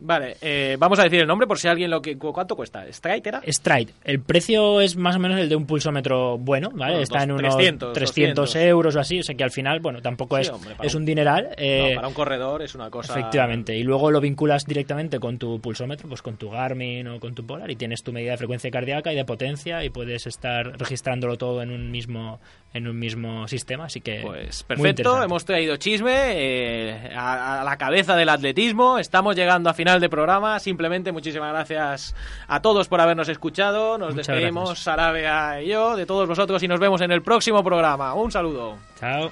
Vale, 0.06 0.36
eh, 0.42 0.76
vamos 0.78 1.00
a 1.00 1.04
decir 1.04 1.22
el 1.22 1.28
nombre 1.28 1.48
por 1.48 1.58
si 1.58 1.70
alguien 1.70 1.90
lo 1.90 2.02
que... 2.02 2.18
¿cu- 2.18 2.34
¿Cuánto 2.34 2.58
cuesta? 2.58 2.84
¿Stride 2.92 3.22
era? 3.24 3.42
Stride, 3.48 3.94
el 4.04 4.20
precio 4.20 4.82
es 4.82 4.98
más 4.98 5.16
o 5.16 5.20
menos 5.20 5.40
el 5.40 5.48
de 5.48 5.56
un 5.56 5.66
pulsómetro 5.66 6.38
bueno, 6.38 6.72
¿vale? 6.72 6.94
Bueno, 6.96 7.04
Está 7.04 7.20
dos- 7.20 7.24
en 7.24 7.32
unos 7.32 7.56
300, 7.56 7.94
300, 7.94 8.36
200. 8.36 8.56
euros 8.70 8.96
o 8.98 9.00
así, 9.00 9.20
o 9.20 9.24
sea 9.24 9.34
que 9.36 9.46
al 9.46 9.52
final, 9.52 9.80
bueno, 9.80 10.02
tampoco 10.02 10.36
Sí, 10.36 10.42
es, 10.42 10.50
hombre, 10.50 10.76
es 10.82 10.94
un- 10.94 11.04
un 11.04 11.06
dineral. 11.06 11.52
eh, 11.56 11.92
No, 11.92 11.96
para 11.96 12.08
un 12.10 12.14
corredor 12.16 12.62
es 12.64 12.76
una 12.76 12.90
cosa... 12.90 13.14
Efectivamente, 13.18 13.78
y 13.78 13.84
luego 13.84 14.12
lo 14.12 14.20
vinculas 14.20 14.66
directamente 14.66 15.20
con 15.22 15.38
tu 15.38 15.62
pulsómetro, 15.62 16.10
pues 16.10 16.22
con 16.22 16.36
tu 16.36 16.50
Garmin 16.50 17.08
o 17.08 17.20
con 17.22 17.34
tu 17.34 17.46
Polar 17.46 17.72
y 17.72 17.78
tienes 17.78 18.04
tu 18.04 18.12
medida 18.12 18.32
de 18.32 18.38
frecuencia 18.38 18.70
cardíaca 18.72 19.14
y 19.14 19.16
de 19.16 19.24
potencia 19.24 19.86
y 19.86 19.90
puedes 19.90 20.28
estar 20.28 20.78
registrándolo 20.78 21.38
todo 21.38 21.62
en 21.62 21.72
un 21.72 21.92
mismo 21.92 22.42
en 22.74 22.88
un 22.88 22.98
mismo 22.98 23.48
sistema, 23.48 23.86
así 23.86 24.02
que 24.02 24.22
Pues 24.24 24.64
perfecto, 24.64 25.22
hemos 25.22 25.46
traído 25.46 25.78
chisme 25.78 26.12
eh, 26.32 27.12
a, 27.16 27.62
a 27.62 27.64
la 27.64 27.78
cabeza 27.78 28.16
del 28.16 28.30
atletismo. 28.30 28.98
Estamos 28.98 29.36
llegando 29.36 29.70
a 29.70 29.74
final 29.74 30.00
de 30.00 30.10
programa. 30.10 30.60
Simplemente 30.60 31.12
muchísimas 31.12 31.52
gracias 31.52 32.16
a 32.48 32.62
todos 32.62 32.88
por 32.88 33.00
habernos 33.02 33.30
escuchado. 33.30 33.98
Nos 33.98 34.16
Muchas 34.16 34.28
despedimos, 34.28 34.70
gracias. 34.70 34.84
Sarabia 34.84 35.62
y 35.62 35.68
yo, 35.68 35.96
de 35.96 36.06
todos 36.06 36.28
vosotros 36.28 36.64
y 36.64 36.68
nos 36.68 36.80
vemos 36.80 37.02
en 37.02 37.12
el 37.12 37.22
próximo 37.22 37.64
programa. 37.64 38.14
Un 38.16 38.32
saludo. 38.32 38.78
Chao. 39.00 39.32